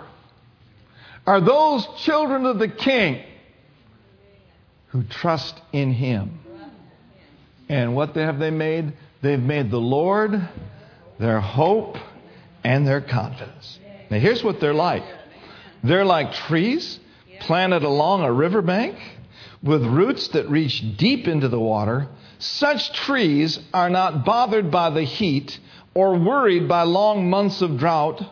are 1.26 1.42
those 1.42 1.88
children 1.98 2.46
of 2.46 2.60
the 2.60 2.68
King 2.68 3.24
who 4.90 5.04
trust 5.04 5.60
in 5.72 5.92
Him. 5.94 6.40
And 7.68 7.96
what 7.96 8.16
have 8.16 8.40
they 8.40 8.52
made? 8.52 8.94
They've 9.22 9.42
made 9.42 9.70
the 9.70 9.80
Lord 9.80 10.50
their 11.20 11.40
hope 11.40 11.98
and 12.64 12.88
their 12.88 13.02
confidence. 13.02 13.80
Now, 14.10 14.20
here's 14.20 14.44
what 14.44 14.60
they're 14.60 14.74
like 14.74 15.04
they're 15.84 16.06
like 16.06 16.34
trees 16.34 17.00
planted 17.40 17.84
along 17.84 18.24
a 18.24 18.32
riverbank 18.32 18.98
with 19.64 19.84
roots 19.86 20.30
that 20.30 20.50
reach 20.50 20.84
deep 20.98 21.28
into 21.28 21.48
the 21.48 21.60
water. 21.60 22.08
Such 22.40 22.94
trees 22.94 23.60
are 23.74 23.90
not 23.90 24.24
bothered 24.24 24.72
by 24.72 24.90
the 24.90 25.04
heat 25.04 25.60
or 25.94 26.18
worried 26.18 26.70
by 26.70 26.84
long 26.84 27.30
months 27.30 27.62
of 27.62 27.78
drought. 27.78 28.24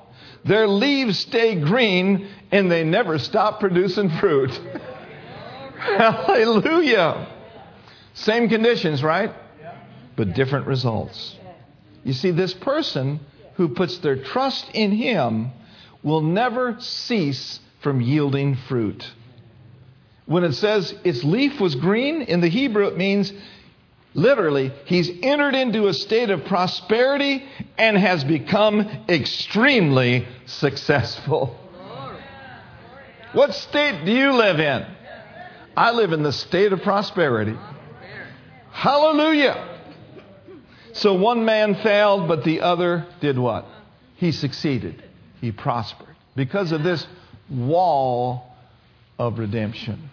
Their 0.46 0.68
leaves 0.68 1.20
stay 1.20 1.56
green 1.56 2.30
and 2.52 2.72
they 2.72 2.86
never 2.86 3.20
stop 3.20 3.60
producing 3.60 4.10
fruit. 4.12 4.52
Hallelujah. 5.78 7.28
Same 8.14 8.48
conditions, 8.48 9.04
right? 9.04 9.34
But 10.16 10.34
different 10.34 10.68
results. 10.68 11.36
You 12.06 12.14
see, 12.14 12.32
this 12.32 12.54
person 12.54 13.20
who 13.56 13.70
puts 13.70 13.98
their 13.98 14.16
trust 14.16 14.70
in 14.74 14.92
Him 14.92 15.52
will 16.02 16.22
never 16.22 16.80
cease 16.80 17.60
from 17.82 18.00
yielding 18.00 18.56
fruit. 18.56 19.06
When 20.26 20.44
it 20.44 20.54
says 20.54 20.94
its 21.04 21.24
leaf 21.24 21.60
was 21.60 21.76
green, 21.76 22.22
in 22.22 22.40
the 22.42 22.48
Hebrew 22.50 22.88
it 22.88 22.98
means 22.98 23.32
literally, 24.18 24.74
he's 24.86 25.10
entered 25.22 25.56
into 25.56 25.88
a 25.88 25.94
state 25.94 26.30
of 26.30 26.44
prosperity 26.46 27.46
and 27.78 27.98
has 27.98 28.26
become 28.26 29.06
extremely 29.08 30.28
successful. 30.48 31.56
What 33.32 33.54
state 33.54 34.04
do 34.04 34.12
you 34.12 34.34
live 34.34 34.60
in? 34.60 34.86
I 35.78 35.92
live 35.92 36.12
in 36.12 36.24
the 36.24 36.34
state 36.34 36.74
of 36.74 36.82
prosperity. 36.82 37.56
Hallelujah. 38.72 39.76
So 40.94 41.14
one 41.14 41.46
man 41.46 41.76
failed, 41.76 42.28
but 42.28 42.44
the 42.44 42.62
other 42.62 43.06
did 43.22 43.38
what? 43.38 43.66
He 44.16 44.32
succeeded. 44.32 45.04
He 45.40 45.52
prospered 45.52 46.16
because 46.36 46.72
of 46.72 46.82
this 46.82 47.06
wall 47.50 48.52
of 49.20 49.38
redemption. 49.38 50.10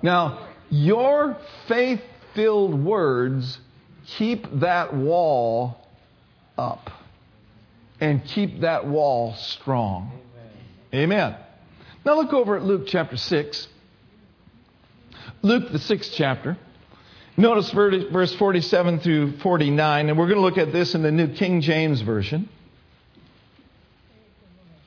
Now, 0.00 0.48
your 0.70 1.36
faith 1.68 2.00
filled 2.34 2.82
words 2.84 3.58
keep 4.06 4.46
that 4.60 4.94
wall 4.94 5.76
up 6.58 6.90
and 8.00 8.24
keep 8.24 8.60
that 8.60 8.86
wall 8.86 9.34
strong. 9.34 10.12
Amen. 10.94 11.36
Now 12.04 12.16
look 12.16 12.32
over 12.32 12.56
at 12.56 12.64
Luke 12.64 12.86
chapter 12.86 13.16
6. 13.16 13.68
Luke, 15.42 15.72
the 15.72 15.78
sixth 15.78 16.12
chapter. 16.14 16.56
Notice 17.36 17.70
verse 17.70 18.34
47 18.34 19.00
through 19.00 19.38
49, 19.38 20.08
and 20.08 20.18
we're 20.18 20.26
going 20.26 20.36
to 20.36 20.42
look 20.42 20.58
at 20.58 20.72
this 20.72 20.94
in 20.94 21.02
the 21.02 21.10
New 21.10 21.28
King 21.28 21.60
James 21.60 22.02
Version. 22.02 22.48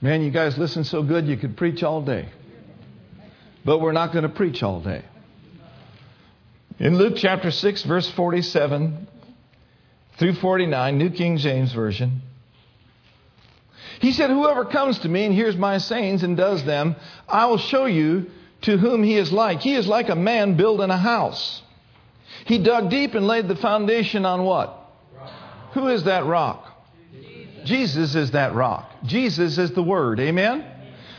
Man, 0.02 0.22
you 0.22 0.30
guys 0.30 0.58
listen 0.58 0.84
so 0.84 1.02
good 1.02 1.26
you 1.26 1.38
could 1.38 1.58
preach 1.58 1.82
all 1.82 2.02
day. 2.02 2.30
But 3.64 3.80
we're 3.80 3.94
not 3.94 4.12
going 4.12 4.24
to 4.24 4.30
preach 4.30 4.62
all 4.62 4.80
day. 4.80 5.04
In 6.78 6.98
Luke 6.98 7.14
chapter 7.16 7.52
6, 7.52 7.84
verse 7.84 8.10
47 8.12 9.08
through 10.18 10.34
49, 10.34 10.98
New 10.98 11.10
King 11.10 11.38
James 11.38 11.72
Version, 11.72 12.22
he 14.02 14.12
said, 14.12 14.30
Whoever 14.30 14.66
comes 14.66 15.00
to 15.00 15.10
me 15.10 15.24
and 15.24 15.34
hears 15.34 15.56
my 15.56 15.78
sayings 15.78 16.22
and 16.24 16.36
does 16.36 16.66
them, 16.66 16.98
I 17.30 17.46
will 17.46 17.60
show 17.60 17.86
you 17.86 18.30
to 18.64 18.78
whom 18.78 19.04
he 19.04 19.16
is 19.16 19.32
like. 19.32 19.62
He 19.62 19.74
is 19.74 19.88
like 19.88 20.10
a 20.10 20.16
man 20.16 20.58
building 20.58 20.90
a 20.90 20.98
house. 20.98 21.62
He 22.46 22.58
dug 22.58 22.90
deep 22.90 23.14
and 23.14 23.26
laid 23.26 23.48
the 23.48 23.56
foundation 23.56 24.26
on 24.26 24.44
what? 24.44 24.78
Rock. 25.16 25.32
Who 25.74 25.88
is 25.88 26.04
that 26.04 26.26
rock? 26.26 26.68
Jesus. 27.14 27.70
Jesus 27.70 28.16
is 28.16 28.32
that 28.32 28.54
rock. 28.54 28.92
Jesus 29.06 29.58
is 29.58 29.72
the 29.72 29.84
Word. 29.84 30.20
Amen? 30.20 30.66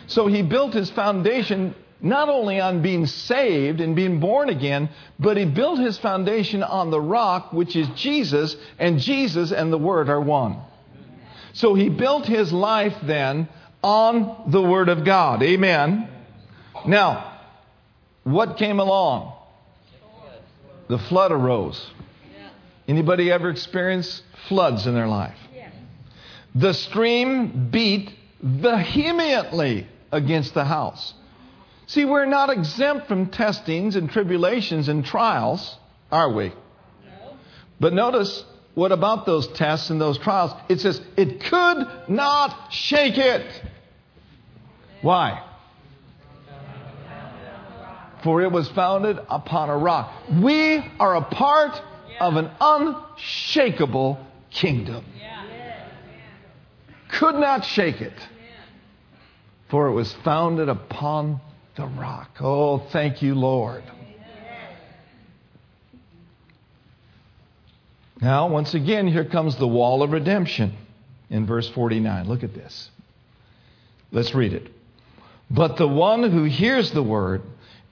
So 0.06 0.26
he 0.26 0.42
built 0.42 0.74
his 0.74 0.90
foundation 0.90 1.74
not 2.00 2.28
only 2.28 2.60
on 2.60 2.82
being 2.82 3.06
saved 3.06 3.80
and 3.80 3.96
being 3.96 4.20
born 4.20 4.48
again, 4.48 4.90
but 5.18 5.36
he 5.36 5.44
built 5.44 5.78
his 5.78 5.98
foundation 5.98 6.62
on 6.62 6.90
the 6.90 7.00
rock, 7.00 7.52
which 7.52 7.74
is 7.74 7.88
Jesus, 7.96 8.56
and 8.78 8.98
Jesus 8.98 9.52
and 9.52 9.72
the 9.72 9.78
Word 9.78 10.08
are 10.08 10.20
one. 10.20 10.58
So 11.54 11.74
he 11.74 11.88
built 11.88 12.26
his 12.26 12.52
life 12.52 12.94
then 13.02 13.48
on 13.82 14.50
the 14.50 14.60
Word 14.60 14.88
of 14.88 15.04
God. 15.04 15.42
Amen. 15.42 16.08
Now, 16.86 17.40
what 18.24 18.58
came 18.58 18.78
along? 18.78 19.32
The 20.88 20.98
flood 20.98 21.32
arose. 21.32 21.90
Anybody 22.86 23.32
ever 23.32 23.50
experienced 23.50 24.22
floods 24.48 24.86
in 24.86 24.94
their 24.94 25.08
life? 25.08 25.36
The 26.54 26.72
stream 26.72 27.68
beat 27.70 28.10
vehemently 28.40 29.86
against 30.12 30.54
the 30.54 30.64
house. 30.64 31.14
See, 31.86 32.04
we're 32.04 32.26
not 32.26 32.50
exempt 32.50 33.06
from 33.06 33.26
testings 33.26 33.94
and 33.94 34.10
tribulations 34.10 34.88
and 34.88 35.04
trials, 35.04 35.76
are 36.10 36.32
we? 36.32 36.52
But 37.78 37.92
notice 37.92 38.44
what 38.74 38.92
about 38.92 39.24
those 39.24 39.46
tests 39.48 39.90
and 39.90 40.00
those 40.00 40.18
trials? 40.18 40.52
It 40.68 40.80
says 40.80 41.00
it 41.16 41.40
could 41.40 41.86
not 42.08 42.72
shake 42.72 43.18
it. 43.18 43.46
Why? 45.00 45.42
For 48.24 48.42
it 48.42 48.50
was 48.50 48.68
founded 48.70 49.18
upon 49.30 49.70
a 49.70 49.78
rock. 49.78 50.12
We 50.42 50.84
are 50.98 51.16
a 51.16 51.22
part 51.22 51.80
of 52.18 52.36
an 52.36 52.50
unshakable 52.60 54.18
kingdom. 54.50 55.04
Could 57.08 57.36
not 57.36 57.64
shake 57.64 58.00
it. 58.00 58.14
For 59.68 59.86
it 59.86 59.92
was 59.92 60.12
founded 60.24 60.68
upon 60.68 61.40
the 61.76 61.86
rock. 61.86 62.30
Oh, 62.40 62.78
thank 62.78 63.22
you, 63.22 63.34
Lord. 63.34 63.84
Now, 68.20 68.48
once 68.48 68.72
again, 68.72 69.06
here 69.06 69.26
comes 69.26 69.56
the 69.56 69.68
wall 69.68 70.02
of 70.02 70.10
redemption 70.10 70.74
in 71.28 71.46
verse 71.46 71.68
49. 71.68 72.26
Look 72.26 72.42
at 72.42 72.54
this. 72.54 72.90
Let's 74.10 74.34
read 74.34 74.54
it. 74.54 74.72
But 75.50 75.76
the 75.76 75.86
one 75.86 76.30
who 76.30 76.44
hears 76.44 76.90
the 76.90 77.02
word 77.02 77.42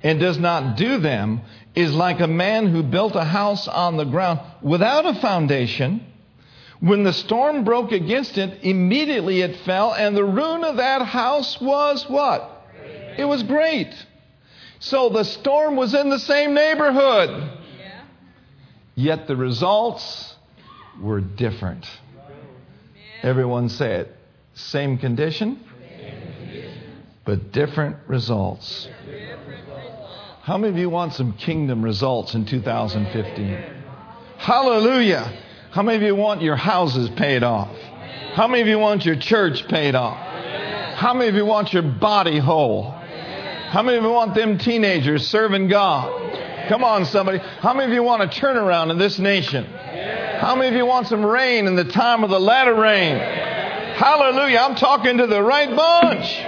and 0.02 0.18
does 0.18 0.38
not 0.38 0.76
do 0.76 0.98
them 0.98 1.42
is 1.74 1.92
like 1.92 2.20
a 2.20 2.26
man 2.26 2.68
who 2.68 2.82
built 2.82 3.14
a 3.16 3.24
house 3.24 3.68
on 3.68 3.96
the 3.96 4.04
ground 4.04 4.40
without 4.62 5.04
a 5.04 5.20
foundation. 5.20 6.06
When 6.80 7.04
the 7.04 7.12
storm 7.12 7.64
broke 7.64 7.92
against 7.92 8.38
it, 8.38 8.64
immediately 8.64 9.42
it 9.42 9.56
fell, 9.60 9.92
and 9.92 10.16
the 10.16 10.24
ruin 10.24 10.64
of 10.64 10.78
that 10.78 11.02
house 11.02 11.60
was 11.60 12.08
what? 12.08 12.53
It 13.16 13.24
was 13.24 13.42
great. 13.42 13.94
So 14.80 15.08
the 15.08 15.24
storm 15.24 15.76
was 15.76 15.94
in 15.94 16.10
the 16.10 16.18
same 16.18 16.54
neighborhood. 16.54 17.58
Yet 18.94 19.26
the 19.26 19.36
results 19.36 20.34
were 21.00 21.20
different. 21.20 21.86
Everyone 23.22 23.68
say 23.68 23.94
it. 23.94 24.16
Same 24.54 24.98
condition, 24.98 25.58
but 27.24 27.50
different 27.50 27.96
results. 28.06 28.88
How 30.42 30.58
many 30.58 30.72
of 30.72 30.78
you 30.78 30.90
want 30.90 31.14
some 31.14 31.32
kingdom 31.32 31.82
results 31.82 32.34
in 32.34 32.44
2015? 32.44 33.82
Hallelujah. 34.36 35.32
How 35.72 35.82
many 35.82 35.96
of 35.96 36.02
you 36.02 36.14
want 36.14 36.42
your 36.42 36.54
houses 36.54 37.08
paid 37.16 37.42
off? 37.42 37.74
How 38.34 38.46
many 38.46 38.60
of 38.60 38.68
you 38.68 38.78
want 38.78 39.04
your 39.04 39.16
church 39.16 39.66
paid 39.68 39.94
off? 39.94 40.18
How 40.96 41.14
many 41.14 41.28
of 41.30 41.34
you 41.34 41.46
want 41.46 41.72
your 41.72 41.82
body 41.82 42.38
whole? 42.38 42.94
How 43.70 43.82
many 43.82 43.98
of 43.98 44.04
you 44.04 44.10
want 44.10 44.34
them 44.34 44.58
teenagers 44.58 45.26
serving 45.26 45.68
God? 45.68 46.68
Come 46.68 46.84
on, 46.84 47.04
somebody. 47.04 47.38
How 47.38 47.74
many 47.74 47.90
of 47.90 47.94
you 47.94 48.02
want 48.02 48.22
a 48.22 48.26
turnaround 48.26 48.90
in 48.90 48.98
this 48.98 49.18
nation? 49.18 49.64
How 49.64 50.54
many 50.54 50.68
of 50.68 50.74
you 50.74 50.86
want 50.86 51.08
some 51.08 51.24
rain 51.24 51.66
in 51.66 51.74
the 51.74 51.84
time 51.84 52.24
of 52.24 52.30
the 52.30 52.40
latter 52.40 52.74
rain? 52.74 53.16
Hallelujah. 53.16 54.58
I'm 54.58 54.74
talking 54.74 55.18
to 55.18 55.26
the 55.26 55.42
right 55.42 55.74
bunch. 55.74 56.42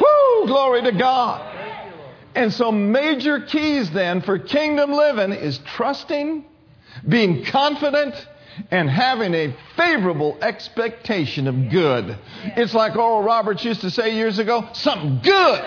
Woo! 0.00 0.46
Glory 0.46 0.82
to 0.82 0.92
God. 0.92 1.50
And 2.34 2.52
so, 2.52 2.72
major 2.72 3.40
keys 3.40 3.90
then 3.90 4.20
for 4.20 4.38
kingdom 4.38 4.92
living 4.92 5.32
is 5.32 5.58
trusting, 5.58 6.44
being 7.08 7.44
confident, 7.44 8.14
and 8.70 8.88
having 8.88 9.34
a 9.34 9.56
favorable 9.76 10.38
expectation 10.42 11.46
of 11.48 11.68
good. 11.68 12.18
It's 12.56 12.74
like 12.74 12.96
Oral 12.96 13.22
Roberts 13.22 13.64
used 13.64 13.82
to 13.82 13.90
say 13.90 14.14
years 14.14 14.38
ago 14.38 14.68
something 14.72 15.20
good 15.22 15.64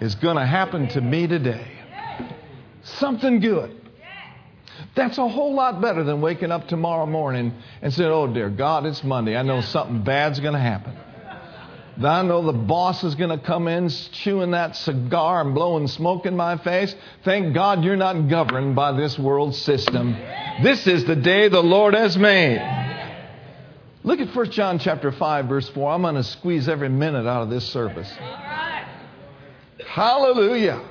is 0.00 0.14
going 0.16 0.36
to 0.36 0.46
happen 0.46 0.88
to 0.88 1.00
me 1.00 1.26
today. 1.26 1.66
Something 2.82 3.40
good. 3.40 3.80
That's 4.94 5.18
a 5.18 5.28
whole 5.28 5.54
lot 5.54 5.80
better 5.80 6.04
than 6.04 6.20
waking 6.20 6.50
up 6.50 6.68
tomorrow 6.68 7.06
morning 7.06 7.54
and 7.80 7.92
saying, 7.92 8.10
Oh, 8.10 8.26
dear 8.26 8.50
God, 8.50 8.86
it's 8.86 9.02
Monday. 9.02 9.36
I 9.36 9.42
know 9.42 9.60
something 9.60 10.02
bad's 10.02 10.40
going 10.40 10.54
to 10.54 10.60
happen. 10.60 10.94
I 12.02 12.22
know 12.22 12.44
the 12.44 12.52
boss 12.52 13.04
is 13.04 13.14
going 13.14 13.30
to 13.30 13.44
come 13.44 13.68
in 13.68 13.88
chewing 13.88 14.50
that 14.50 14.74
cigar 14.74 15.42
and 15.42 15.54
blowing 15.54 15.86
smoke 15.86 16.26
in 16.26 16.36
my 16.36 16.56
face. 16.56 16.94
Thank 17.24 17.54
God 17.54 17.84
you're 17.84 17.94
not 17.94 18.28
governed 18.28 18.74
by 18.74 18.92
this 18.92 19.16
world 19.18 19.54
system. 19.54 20.12
This 20.62 20.86
is 20.86 21.04
the 21.04 21.14
day 21.14 21.48
the 21.48 21.62
Lord 21.62 21.94
has 21.94 22.16
made. 22.16 22.58
Look 24.02 24.18
at 24.18 24.34
1 24.34 24.50
John 24.50 24.78
chapter 24.80 25.12
5 25.12 25.46
verse 25.46 25.68
4. 25.68 25.92
I'm 25.92 26.02
going 26.02 26.16
to 26.16 26.24
squeeze 26.24 26.68
every 26.68 26.88
minute 26.88 27.26
out 27.26 27.42
of 27.42 27.50
this 27.50 27.64
service. 27.66 28.10
Hallelujah. 29.86 30.84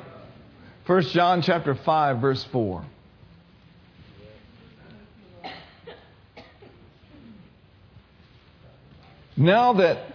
1 0.85 1.01
John 1.03 1.41
chapter 1.41 1.75
5 1.75 2.21
verse 2.21 2.43
4. 2.45 2.85
Now 9.35 9.73
that 9.73 10.12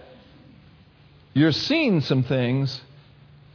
you're 1.39 1.51
seeing 1.53 2.01
some 2.01 2.23
things, 2.23 2.81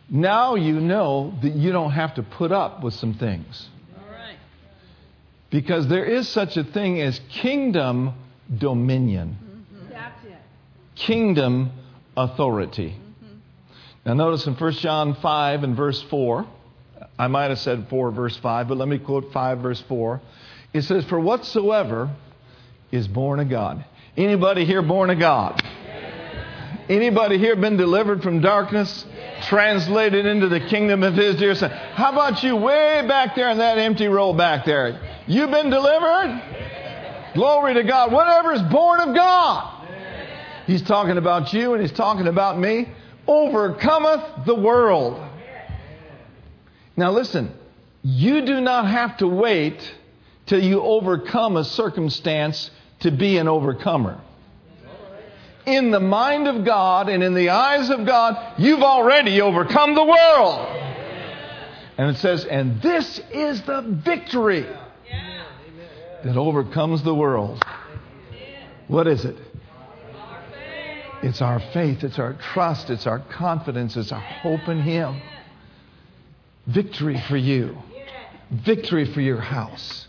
now 0.08 0.54
you 0.54 0.80
know 0.80 1.34
that 1.42 1.54
you 1.54 1.70
don't 1.70 1.92
have 1.92 2.14
to 2.14 2.22
put 2.22 2.50
up 2.50 2.82
with 2.82 2.94
some 2.94 3.14
things. 3.14 3.68
Because 5.50 5.86
there 5.86 6.04
is 6.04 6.28
such 6.28 6.56
a 6.56 6.64
thing 6.64 7.00
as 7.00 7.20
kingdom 7.28 8.14
dominion, 8.58 9.36
kingdom 10.96 11.72
authority. 12.16 12.96
Now, 14.04 14.14
notice 14.14 14.46
in 14.46 14.54
1 14.54 14.72
John 14.74 15.14
5 15.14 15.62
and 15.62 15.76
verse 15.76 16.02
4, 16.02 16.46
I 17.18 17.28
might 17.28 17.50
have 17.50 17.58
said 17.58 17.88
4 17.88 18.10
verse 18.10 18.36
5, 18.36 18.68
but 18.68 18.78
let 18.78 18.88
me 18.88 18.98
quote 18.98 19.32
5 19.32 19.58
verse 19.58 19.82
4. 19.88 20.20
It 20.72 20.82
says, 20.82 21.04
For 21.04 21.20
whatsoever 21.20 22.10
is 22.90 23.06
born 23.06 23.40
of 23.40 23.48
God. 23.48 23.84
Anybody 24.16 24.64
here 24.64 24.82
born 24.82 25.10
of 25.10 25.18
God? 25.18 25.62
Anybody 26.88 27.38
here 27.38 27.56
been 27.56 27.78
delivered 27.78 28.22
from 28.22 28.40
darkness, 28.40 29.06
translated 29.44 30.26
into 30.26 30.48
the 30.48 30.60
kingdom 30.60 31.02
of 31.02 31.14
His 31.14 31.36
dear 31.36 31.54
Son? 31.54 31.70
How 31.70 32.12
about 32.12 32.42
you 32.42 32.56
way 32.56 33.02
back 33.08 33.34
there 33.34 33.48
in 33.48 33.58
that 33.58 33.78
empty 33.78 34.06
row 34.06 34.34
back 34.34 34.66
there? 34.66 35.00
You've 35.26 35.50
been 35.50 35.70
delivered? 35.70 36.42
Glory 37.34 37.74
to 37.74 37.84
God. 37.84 38.12
Whatever 38.12 38.52
is 38.52 38.62
born 38.62 39.00
of 39.00 39.14
God. 39.14 39.86
He's 40.66 40.82
talking 40.82 41.16
about 41.16 41.54
you 41.54 41.72
and 41.72 41.80
He's 41.80 41.92
talking 41.92 42.26
about 42.26 42.58
me. 42.58 42.88
Overcometh 43.26 44.44
the 44.44 44.54
world. 44.54 45.26
Now 46.96 47.12
listen, 47.12 47.50
you 48.02 48.44
do 48.44 48.60
not 48.60 48.86
have 48.86 49.16
to 49.18 49.26
wait 49.26 49.90
till 50.44 50.62
you 50.62 50.82
overcome 50.82 51.56
a 51.56 51.64
circumstance 51.64 52.70
to 53.00 53.10
be 53.10 53.38
an 53.38 53.48
overcomer 53.48 54.20
in 55.66 55.90
the 55.90 56.00
mind 56.00 56.46
of 56.48 56.64
God 56.64 57.08
and 57.08 57.22
in 57.22 57.34
the 57.34 57.50
eyes 57.50 57.90
of 57.90 58.06
God, 58.06 58.54
you've 58.58 58.82
already 58.82 59.40
overcome 59.40 59.94
the 59.94 60.04
world. 60.04 60.68
And 61.96 62.10
it 62.10 62.18
says, 62.18 62.44
and 62.44 62.82
this 62.82 63.20
is 63.30 63.62
the 63.62 63.82
victory 64.04 64.66
that 66.24 66.36
overcomes 66.36 67.02
the 67.02 67.14
world. 67.14 67.62
What 68.88 69.06
is 69.06 69.24
it? 69.24 69.36
It's 71.22 71.40
our 71.40 71.60
faith, 71.72 72.04
it's 72.04 72.18
our 72.18 72.34
trust, 72.34 72.90
it's 72.90 73.06
our 73.06 73.18
confidence, 73.18 73.96
it's 73.96 74.12
our 74.12 74.20
hope 74.20 74.68
in 74.68 74.82
Him. 74.82 75.22
Victory 76.66 77.22
for 77.28 77.36
you, 77.36 77.78
victory 78.50 79.06
for 79.06 79.20
your 79.20 79.40
house, 79.40 80.06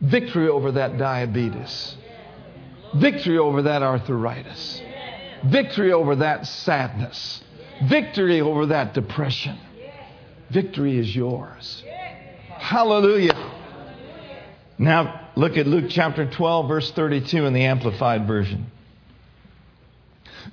victory 0.00 0.48
over 0.48 0.72
that 0.72 0.98
diabetes 0.98 1.96
Victory 2.94 3.38
over 3.38 3.62
that 3.62 3.82
arthritis. 3.82 4.82
Victory 5.44 5.92
over 5.92 6.16
that 6.16 6.46
sadness. 6.46 7.42
Victory 7.84 8.40
over 8.40 8.66
that 8.66 8.94
depression. 8.94 9.58
Victory 10.50 10.98
is 10.98 11.14
yours. 11.14 11.84
Hallelujah. 12.58 13.52
Now, 14.78 15.30
look 15.36 15.56
at 15.56 15.66
Luke 15.66 15.86
chapter 15.88 16.30
12, 16.30 16.68
verse 16.68 16.90
32 16.92 17.46
in 17.46 17.52
the 17.52 17.64
Amplified 17.64 18.26
Version. 18.26 18.70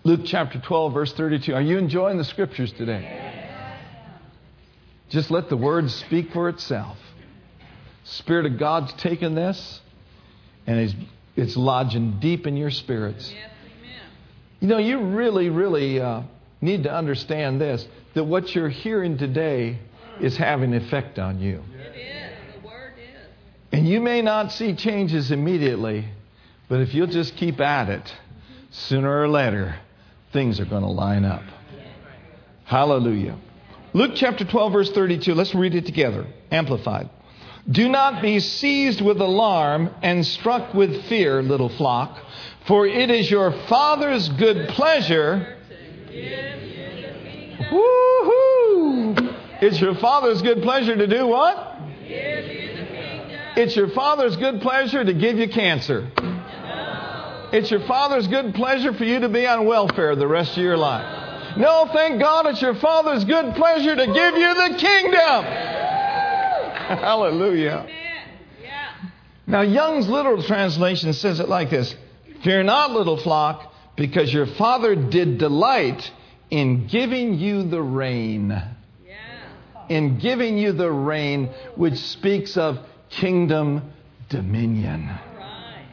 Luke 0.04 0.22
chapter 0.26 0.60
12, 0.60 0.94
verse 0.94 1.14
32. 1.14 1.54
Are 1.54 1.62
you 1.62 1.78
enjoying 1.78 2.18
the 2.18 2.24
scriptures 2.24 2.72
today? 2.74 3.22
Just 5.10 5.30
let 5.30 5.50
the 5.50 5.58
word 5.58 5.92
speak 5.92 6.32
for 6.32 6.50
itself. 6.50 6.98
Spirit 8.04 8.46
of 8.46 8.58
God's 8.58 8.92
taken 8.94 9.36
this 9.36 9.82
and 10.66 10.80
He's 10.80 10.96
it's 11.36 11.58
lodging 11.58 12.20
deep 12.20 12.48
in 12.48 12.56
your 12.56 12.72
spirits. 12.72 13.32
Yes. 13.32 13.50
You 14.60 14.70
know, 14.70 14.78
you 14.78 14.98
really, 14.98 15.50
really 15.50 16.00
uh, 16.00 16.22
need 16.62 16.84
to 16.84 16.94
understand 16.94 17.60
this 17.60 17.86
that 18.14 18.24
what 18.24 18.56
you're 18.56 18.70
hearing 18.70 19.18
today 19.18 19.78
is 20.22 20.38
having 20.38 20.74
effect 20.74 21.20
on 21.20 21.42
you. 21.42 21.62
It 21.76 21.98
is. 21.98 22.62
The 22.62 22.66
word 22.66 22.94
is. 22.98 23.28
And 23.74 23.86
you 23.86 24.00
may 24.00 24.22
not 24.22 24.54
see 24.54 24.74
changes 24.74 25.32
immediately, 25.32 26.06
but 26.70 26.80
if 26.80 26.94
you'll 26.94 27.08
just 27.08 27.36
keep 27.36 27.60
at 27.60 27.90
it, 27.90 28.14
sooner 28.72 29.22
or 29.22 29.28
later, 29.28 29.76
things 30.32 30.62
are 30.62 30.66
going 30.66 30.84
to 30.84 30.90
line 30.90 31.26
up. 31.26 31.44
Hallelujah. 32.64 33.38
Luke 33.94 34.14
chapter 34.16 34.46
12, 34.46 34.72
verse 34.72 34.92
32. 34.92 35.34
Let's 35.34 35.54
read 35.54 35.76
it 35.76 35.86
together. 35.86 36.26
Amplified. 36.52 37.10
Do 37.70 37.88
not 37.88 38.22
be 38.22 38.40
seized 38.40 39.02
with 39.02 39.22
alarm 39.22 39.90
and 40.02 40.26
struck 40.26 40.74
with 40.74 41.06
fear, 41.06 41.42
little 41.42 41.70
flock, 41.70 42.20
for 42.68 42.86
it 42.86 43.10
is 43.10 43.32
your 43.32 43.52
Father's 43.68 44.28
good 44.30 44.70
pleasure. 44.70 45.58
Woohoo! 47.72 49.36
It's 49.62 49.80
your 49.80 49.96
Father's 49.96 50.42
good 50.42 50.62
pleasure 50.62 50.96
to 50.96 51.08
do 51.08 51.26
what? 51.28 51.78
It's 53.56 53.76
your 53.76 53.90
Father's 53.90 54.36
good 54.36 54.62
pleasure 54.62 55.04
to 55.04 55.14
give 55.14 55.38
you 55.38 55.48
cancer. 55.48 56.12
It's 57.54 57.72
your 57.72 57.82
Father's 57.82 58.28
good 58.28 58.56
pleasure 58.56 58.94
for 58.94 59.06
you 59.06 59.22
to 59.22 59.30
be 59.30 59.48
on 59.48 59.66
welfare 59.66 60.16
the 60.16 60.28
rest 60.28 60.58
of 60.58 60.64
your 60.64 60.76
life. 60.76 61.58
No, 61.58 61.88
thank 61.94 62.20
God 62.20 62.48
it's 62.48 62.62
your 62.62 62.76
Father's 62.76 63.24
good 63.24 63.56
pleasure 63.56 63.96
to 63.96 64.06
give 64.08 64.36
you 64.36 64.54
the 64.54 64.76
kingdom. 64.78 65.73
Hallelujah. 67.02 67.86
Yeah. 67.88 68.04
Now, 69.46 69.62
Young's 69.62 70.08
literal 70.08 70.42
translation 70.44 71.14
says 71.14 71.40
it 71.40 71.50
like 71.50 71.70
this 71.70 71.96
Fear 72.44 72.64
not, 72.64 72.92
little 72.92 73.18
flock, 73.18 73.74
because 73.96 74.34
your 74.34 74.46
Father 74.46 74.96
did 74.96 75.38
delight 75.38 76.12
in 76.50 76.88
giving 76.88 77.36
you 77.36 77.64
the 77.64 77.82
reign. 77.82 78.50
Yeah. 78.50 79.16
In 79.90 80.20
giving 80.20 80.58
you 80.58 80.72
the 80.74 80.92
reign, 80.92 81.50
which 81.76 81.98
speaks 81.98 82.58
of 82.58 82.80
kingdom 83.10 83.94
dominion, 84.30 85.10
Right. 85.38 85.86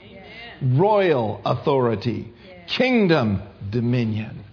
Royal 0.62 1.40
authority, 1.44 2.32
kingdom 2.66 3.42
dominion. 3.70 4.44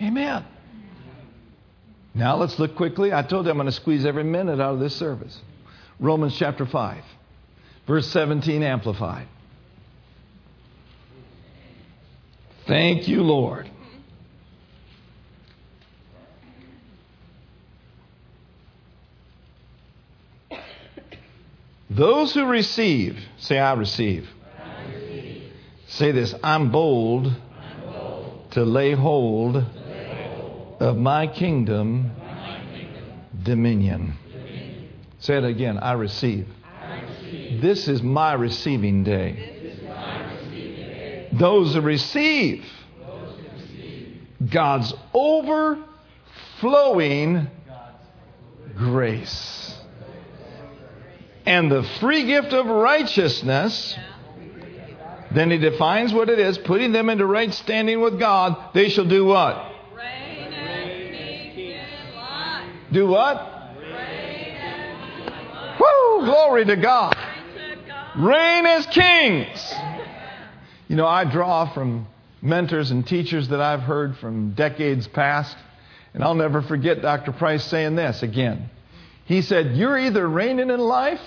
Amen. 0.00 0.44
Now 2.14 2.36
let's 2.36 2.58
look 2.58 2.76
quickly. 2.76 3.12
I 3.12 3.22
told 3.22 3.46
you 3.46 3.50
I'm 3.50 3.56
going 3.56 3.66
to 3.66 3.72
squeeze 3.72 4.06
every 4.06 4.24
minute 4.24 4.60
out 4.60 4.74
of 4.74 4.80
this 4.80 4.94
service. 4.94 5.40
Romans 6.00 6.36
chapter 6.36 6.66
5, 6.66 7.04
verse 7.86 8.08
17 8.08 8.62
amplified. 8.62 9.28
Thank 12.66 13.08
you, 13.08 13.22
Lord. 13.22 13.70
Those 21.90 22.34
who 22.34 22.46
receive, 22.46 23.18
say, 23.38 23.58
I 23.58 23.74
receive. 23.74 24.28
I 24.58 24.84
receive. 24.86 25.52
Say 25.86 26.10
this 26.10 26.34
I'm 26.42 26.72
bold, 26.72 27.26
I'm 27.26 27.80
bold. 27.82 28.50
to 28.52 28.64
lay 28.64 28.92
hold, 28.94 29.54
to 29.54 29.60
lay 29.60 30.34
hold 30.36 30.82
of 30.82 30.96
my 30.96 31.28
kingdom, 31.28 32.10
my 32.18 32.60
kingdom 32.72 33.04
dominion. 33.44 34.14
Say 35.24 35.36
it 35.38 35.44
again 35.44 35.78
I 35.78 35.92
receive. 35.92 36.46
I 36.82 37.00
receive. 37.00 37.62
This 37.62 37.88
is 37.88 38.02
my 38.02 38.34
receiving 38.34 39.04
day. 39.04 39.80
My 39.88 40.34
receiving 40.34 40.76
day. 40.76 41.28
Those 41.32 41.72
who 41.72 41.80
receive 41.80 42.62
Those 43.00 43.38
who 43.38 43.44
receive 43.58 44.18
God's 44.50 44.92
overflowing 45.14 45.80
grace 48.76 49.74
and 51.46 51.72
the 51.72 51.84
free 52.00 52.26
gift 52.26 52.52
of 52.52 52.66
righteousness. 52.66 53.96
Then 55.30 55.50
he 55.50 55.56
defines 55.56 56.12
what 56.12 56.28
it 56.28 56.38
is, 56.38 56.58
putting 56.58 56.92
them 56.92 57.08
into 57.08 57.24
right 57.24 57.54
standing 57.54 58.02
with 58.02 58.18
God. 58.20 58.74
They 58.74 58.90
shall 58.90 59.06
do 59.06 59.24
what? 59.24 59.72
Reign 59.96 60.52
as 60.52 61.16
kings 61.16 61.56
in 61.56 62.14
life. 62.14 62.68
Do 62.92 63.06
what? 63.06 63.53
Glory 66.20 66.64
to 66.66 66.76
God. 66.76 67.16
Reign 68.16 68.66
as 68.66 68.86
kings. 68.86 69.74
You 70.88 70.96
know, 70.96 71.06
I 71.06 71.24
draw 71.24 71.72
from 71.72 72.06
mentors 72.42 72.90
and 72.90 73.06
teachers 73.06 73.48
that 73.48 73.60
I've 73.60 73.80
heard 73.80 74.16
from 74.18 74.52
decades 74.52 75.08
past, 75.08 75.56
and 76.12 76.22
I'll 76.22 76.34
never 76.34 76.62
forget 76.62 77.02
Dr. 77.02 77.32
Price 77.32 77.64
saying 77.64 77.96
this 77.96 78.22
again. 78.22 78.70
He 79.24 79.42
said, 79.42 79.76
You're 79.76 79.98
either 79.98 80.28
reigning 80.28 80.70
in 80.70 80.80
life 80.80 81.20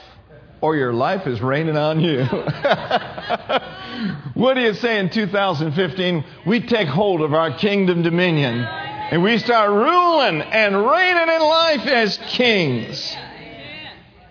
or 0.62 0.76
your 0.76 0.94
life 0.94 1.28
is 1.28 1.42
raining 1.42 1.78
on 1.78 2.00
you. 2.00 2.24
what 4.34 4.54
do 4.54 4.62
you 4.62 4.74
say 4.74 5.00
in 5.00 5.10
2015? 5.10 6.24
We 6.46 6.62
take 6.62 6.88
hold 6.88 7.22
of 7.22 7.34
our 7.34 7.58
kingdom 7.58 8.04
dominion 8.04 8.66
and 9.10 9.24
we 9.24 9.38
start 9.40 9.70
ruling 9.70 10.42
and 10.42 10.86
reigning 10.86 11.36
in 11.36 11.42
life 11.42 11.88
as 11.88 12.18
kings. 12.28 13.16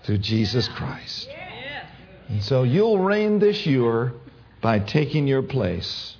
Through 0.06 0.18
Jesus 0.18 0.68
Christ. 0.68 1.28
And 2.28 2.42
so 2.42 2.62
you'll 2.62 2.98
reign 2.98 3.38
this 3.40 3.66
year 3.66 4.12
by 4.62 4.78
taking 4.78 5.26
your 5.26 5.42
place 5.42 6.16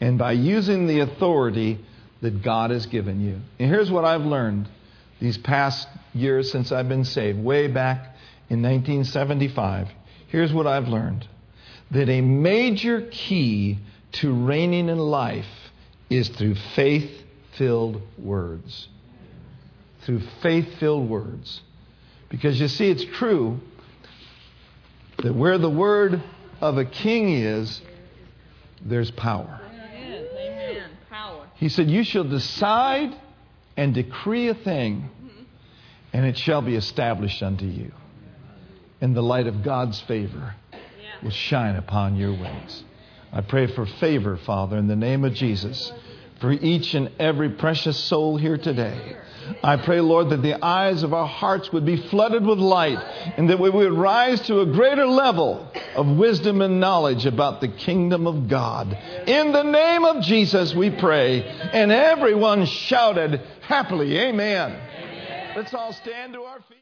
and 0.00 0.18
by 0.18 0.32
using 0.32 0.86
the 0.86 1.00
authority 1.00 1.80
that 2.20 2.42
God 2.42 2.70
has 2.70 2.86
given 2.86 3.20
you. 3.20 3.40
And 3.58 3.70
here's 3.70 3.90
what 3.90 4.04
I've 4.04 4.22
learned 4.22 4.68
these 5.20 5.38
past 5.38 5.88
years 6.12 6.50
since 6.52 6.70
I've 6.70 6.88
been 6.88 7.04
saved, 7.04 7.42
way 7.42 7.66
back 7.66 8.14
in 8.50 8.62
1975. 8.62 9.88
Here's 10.28 10.52
what 10.52 10.66
I've 10.66 10.88
learned 10.88 11.26
that 11.90 12.08
a 12.08 12.20
major 12.20 13.02
key 13.10 13.78
to 14.12 14.32
reigning 14.32 14.88
in 14.88 14.98
life 14.98 15.46
is 16.10 16.28
through 16.28 16.56
faith 16.74 17.10
filled 17.56 18.00
words. 18.18 18.88
Through 20.02 20.22
faith 20.42 20.78
filled 20.78 21.08
words. 21.08 21.60
Because 22.34 22.58
you 22.58 22.66
see, 22.66 22.90
it's 22.90 23.04
true 23.04 23.60
that 25.22 25.32
where 25.32 25.56
the 25.56 25.70
word 25.70 26.20
of 26.60 26.78
a 26.78 26.84
king 26.84 27.32
is, 27.32 27.80
there's 28.84 29.12
power. 29.12 29.60
Yes. 29.72 30.26
Amen. 30.32 30.90
Power. 31.08 31.46
He 31.54 31.68
said, 31.68 31.88
You 31.88 32.02
shall 32.02 32.24
decide 32.24 33.14
and 33.76 33.94
decree 33.94 34.48
a 34.48 34.54
thing, 34.54 35.08
mm-hmm. 35.08 35.42
and 36.12 36.26
it 36.26 36.36
shall 36.36 36.60
be 36.60 36.74
established 36.74 37.40
unto 37.40 37.66
you. 37.66 37.92
And 39.00 39.14
the 39.14 39.22
light 39.22 39.46
of 39.46 39.62
God's 39.62 40.00
favor 40.00 40.56
will 41.22 41.30
shine 41.30 41.76
upon 41.76 42.16
your 42.16 42.32
ways. 42.32 42.82
I 43.32 43.42
pray 43.42 43.68
for 43.68 43.86
favor, 43.86 44.38
Father, 44.38 44.76
in 44.76 44.88
the 44.88 44.96
name 44.96 45.24
of 45.24 45.34
Jesus, 45.34 45.92
for 46.40 46.52
each 46.52 46.94
and 46.94 47.10
every 47.18 47.50
precious 47.50 47.96
soul 47.96 48.36
here 48.36 48.58
today. 48.58 49.16
I 49.62 49.76
pray, 49.76 50.00
Lord, 50.00 50.30
that 50.30 50.42
the 50.42 50.64
eyes 50.64 51.02
of 51.02 51.12
our 51.12 51.26
hearts 51.26 51.72
would 51.72 51.84
be 51.84 51.96
flooded 51.96 52.44
with 52.46 52.58
light 52.58 52.98
and 53.36 53.50
that 53.50 53.60
we 53.60 53.70
would 53.70 53.92
rise 53.92 54.40
to 54.42 54.60
a 54.60 54.66
greater 54.66 55.06
level 55.06 55.70
of 55.94 56.06
wisdom 56.06 56.62
and 56.62 56.80
knowledge 56.80 57.26
about 57.26 57.60
the 57.60 57.68
kingdom 57.68 58.26
of 58.26 58.48
God. 58.48 58.96
In 59.26 59.52
the 59.52 59.62
name 59.62 60.04
of 60.04 60.22
Jesus, 60.22 60.74
we 60.74 60.90
pray. 60.90 61.42
And 61.42 61.92
everyone 61.92 62.66
shouted 62.66 63.40
happily, 63.60 64.18
Amen. 64.18 64.78
Let's 65.56 65.74
all 65.74 65.92
stand 65.92 66.32
to 66.32 66.42
our 66.42 66.60
feet. 66.60 66.74